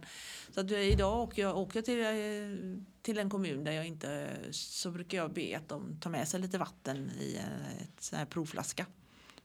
så 0.52 0.62
att 0.62 0.72
eh, 0.72 0.80
idag 0.80 1.20
åker 1.20 1.42
jag 1.42 1.58
åker 1.58 1.82
till, 1.82 2.86
till 3.02 3.18
en 3.20 3.30
kommun 3.30 3.64
där 3.64 3.72
jag 3.72 3.86
inte, 3.88 4.30
så 4.52 4.92
brukar 4.92 5.18
jag 5.18 5.34
be 5.34 5.58
att 5.58 5.70
de 5.70 6.00
tar 6.00 6.10
med 6.10 6.28
sig 6.28 6.40
lite 6.40 6.58
vatten 6.58 7.12
i 7.20 7.40
ett 7.82 8.04
sån 8.04 8.20
här 8.20 8.26
provflaska. 8.26 8.86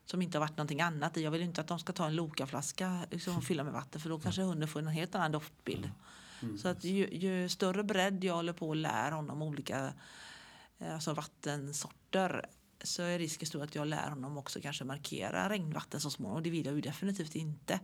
Som 0.07 0.23
inte 0.23 0.39
har 0.39 0.41
varit 0.41 0.57
någonting 0.57 0.81
annat 0.81 1.17
i. 1.17 1.23
Jag 1.23 1.31
vill 1.31 1.43
inte 1.43 1.61
att 1.61 1.67
de 1.67 1.79
ska 1.79 1.93
ta 1.93 2.07
en 2.07 2.15
Loka-flaska 2.15 3.07
liksom, 3.11 3.37
och 3.37 3.45
fylla 3.45 3.65
med 3.65 3.73
vatten 3.73 4.01
för 4.01 4.09
då 4.09 4.21
kanske 4.21 4.43
hunden 4.43 4.69
får 4.69 4.81
en 4.81 4.89
helt 4.89 5.15
annan 5.15 5.33
doftbild. 5.33 5.91
Mm. 6.43 6.59
Så 6.59 6.69
att 6.69 6.85
ju, 6.85 7.09
ju 7.09 7.49
större 7.49 7.85
bredd 7.85 8.25
jag 8.25 8.35
håller 8.35 8.53
på 8.53 8.69
och 8.69 8.77
lär 8.77 9.11
honom 9.11 9.43
olika 9.43 9.93
eh, 10.79 10.95
alltså 10.95 11.15
vattensorter 11.15 12.47
så 12.83 13.03
är 13.03 13.19
risken 13.19 13.47
stor 13.47 13.63
att 13.63 13.75
jag 13.75 13.87
lär 13.87 14.11
honom 14.11 14.39
också 14.39 14.61
kanske 14.61 14.85
markera 14.85 15.49
regnvatten 15.49 16.01
så 16.01 16.11
småningom 16.11 16.37
och 16.37 16.43
det 16.43 16.51
vill 16.51 16.67
jag 16.67 16.75
ju 16.75 16.81
definitivt 16.81 17.35
inte. 17.35 17.81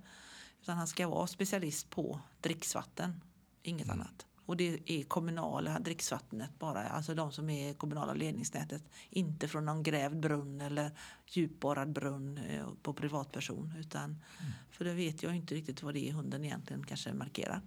Utan 0.63 0.77
han 0.77 0.87
ska 0.87 1.09
vara 1.09 1.27
specialist 1.27 1.91
på 1.91 2.21
dricksvatten, 2.41 3.21
inget 3.63 3.91
annat. 3.91 4.27
Och 4.51 4.57
det 4.57 4.79
är 4.87 5.03
kommunala 5.03 5.79
dricksvattnet 5.79 6.59
bara, 6.59 6.89
alltså 6.89 7.15
de 7.15 7.33
som 7.33 7.51
är 7.51 7.75
kommunala 7.75 8.15
ledningsnätet. 8.15 8.83
Inte 9.11 9.49
från 9.49 9.65
någon 9.65 9.83
grävd 9.83 10.21
brunn 10.21 10.61
eller 10.61 10.91
djupborrad 11.27 11.93
brunn 11.93 12.39
eh, 12.39 12.69
på 12.83 12.95
privatperson. 12.95 13.75
Utan, 13.79 14.23
För 14.71 14.85
det 14.85 14.95
vet 14.95 15.23
jag 15.23 15.37
inte 15.37 15.55
riktigt 15.55 15.83
vad 15.83 15.95
det 15.95 16.09
är 16.09 16.13
hunden 16.13 16.45
egentligen 16.45 16.87
kanske 16.87 17.13
markerar. 17.13 17.61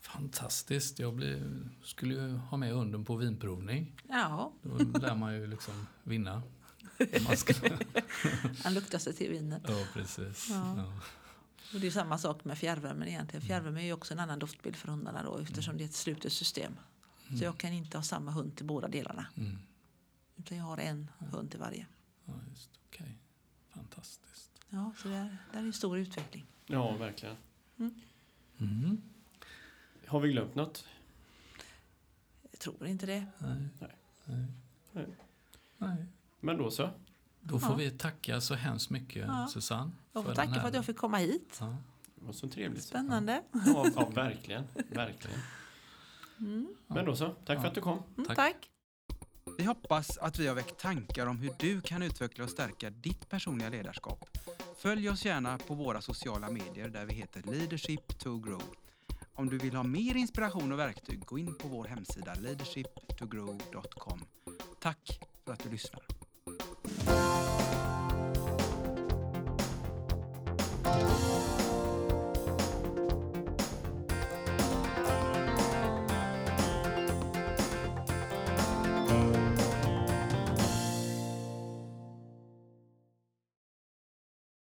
Fantastiskt. 0.00 0.98
Jag 0.98 1.14
blir, 1.14 1.68
skulle 1.82 2.14
ju 2.14 2.36
ha 2.36 2.56
med 2.56 2.72
hunden 2.72 3.04
på 3.04 3.16
vinprovning. 3.16 3.96
Ja, 4.08 4.52
Då 4.62 4.98
lär 4.98 5.14
man 5.14 5.34
ju 5.34 5.46
liksom 5.46 5.86
vinna. 6.02 6.42
Han 8.64 8.74
luktar 8.74 8.98
sig 8.98 9.12
till 9.12 9.30
vinet. 9.30 9.62
ja, 9.68 9.84
precis. 9.92 10.48
Ja. 10.50 10.74
Ja. 10.76 10.92
Och 11.74 11.80
det 11.80 11.86
är 11.86 11.90
samma 11.90 12.18
sak 12.18 12.44
med 12.44 12.58
fjärrvärmen 12.58 13.08
egentligen. 13.08 13.46
Fjärrvärme 13.46 13.80
är 13.80 13.84
ju 13.84 13.92
också 13.92 14.14
en 14.14 14.20
annan 14.20 14.38
doftbild 14.38 14.76
för 14.76 14.88
hundarna 14.88 15.22
då 15.22 15.38
eftersom 15.38 15.78
det 15.78 15.84
är 15.84 15.88
ett 15.88 15.94
slutet 15.94 16.32
system. 16.32 16.76
Så 17.38 17.44
jag 17.44 17.58
kan 17.58 17.72
inte 17.72 17.98
ha 17.98 18.02
samma 18.02 18.30
hund 18.30 18.56
till 18.56 18.66
båda 18.66 18.88
delarna. 18.88 19.26
Mm. 19.36 19.58
Utan 20.36 20.58
jag 20.58 20.64
har 20.64 20.78
en 20.78 21.10
hund 21.18 21.50
till 21.50 21.60
varje. 21.60 21.86
Ja, 22.24 22.32
just 22.50 22.70
Okej. 22.88 23.18
Fantastiskt. 23.68 24.50
Ja, 24.68 24.92
så 25.02 25.08
där, 25.08 25.36
där 25.52 25.60
är 25.60 25.64
en 25.64 25.72
stor 25.72 25.98
utveckling. 25.98 26.46
Ja, 26.66 26.96
verkligen. 26.96 27.36
Mm. 28.58 29.02
Har 30.06 30.20
vi 30.20 30.32
glömt 30.32 30.54
något? 30.54 30.86
Jag 32.50 32.60
tror 32.60 32.86
inte 32.86 33.06
det. 33.06 33.26
Nej. 33.38 33.68
Nej. 33.80 34.46
Nej. 34.92 35.06
Nej. 35.78 36.06
Men 36.40 36.56
då 36.56 36.70
så. 36.70 36.90
Då 37.48 37.58
får 37.58 37.70
Ja. 37.70 37.76
vi 37.76 37.90
tacka 37.90 38.40
så 38.40 38.54
hemskt 38.54 38.90
mycket, 38.90 39.24
Ja. 39.28 39.48
Susanne. 39.52 39.90
Jag 40.12 40.24
får 40.24 40.34
tacka 40.34 40.50
här- 40.50 40.60
för 40.60 40.68
att 40.68 40.74
jag 40.74 40.84
fick 40.84 40.96
komma 40.96 41.16
hit. 41.18 41.56
Ja. 41.60 41.76
Det 42.14 42.24
var 42.26 42.32
så 42.32 42.48
trevligt. 42.48 42.84
Spännande. 42.84 43.42
Ja, 43.66 43.86
ja 43.96 44.08
verkligen. 44.14 44.64
verkligen. 44.90 45.38
Mm. 46.40 46.68
Men 46.86 47.04
då 47.04 47.16
så. 47.16 47.34
Tack 47.44 47.60
för 47.60 47.68
att 47.68 47.74
du 47.74 47.80
kom. 47.80 48.02
Mm, 48.16 48.26
Tack. 48.26 48.36
tack. 48.36 48.70
Vi 49.58 49.64
hoppas 49.64 50.18
att 50.18 50.38
vi 50.38 50.46
har 50.46 50.54
väckt 50.54 50.78
tankar 50.80 51.26
om 51.26 51.38
hur 51.38 51.52
du 51.58 51.80
kan 51.80 52.02
utveckla 52.02 52.44
och 52.44 52.50
stärka 52.50 52.90
ditt 52.90 53.28
personliga 53.28 53.68
ledarskap. 53.68 54.28
Följ 54.76 55.10
oss 55.10 55.24
gärna 55.24 55.58
på 55.58 55.74
våra 55.74 56.00
sociala 56.00 56.50
medier 56.50 56.88
där 56.88 57.06
vi 57.06 57.14
heter 57.14 57.42
Leadership 57.42 58.18
to 58.18 58.38
Grow. 58.38 58.62
Om 59.34 59.48
du 59.48 59.58
vill 59.58 59.74
ha 59.74 59.82
mer 59.82 60.14
inspiration 60.16 60.72
och 60.72 60.78
verktyg, 60.78 61.24
gå 61.24 61.38
in 61.38 61.54
på 61.54 61.68
vår 61.68 61.84
hemsida 61.84 62.34
leadershiptogrow.com. 62.34 64.24
Tack 64.80 65.20
för 65.44 65.52
att 65.52 65.62
du 65.62 65.70
lyssnar. 65.70 66.02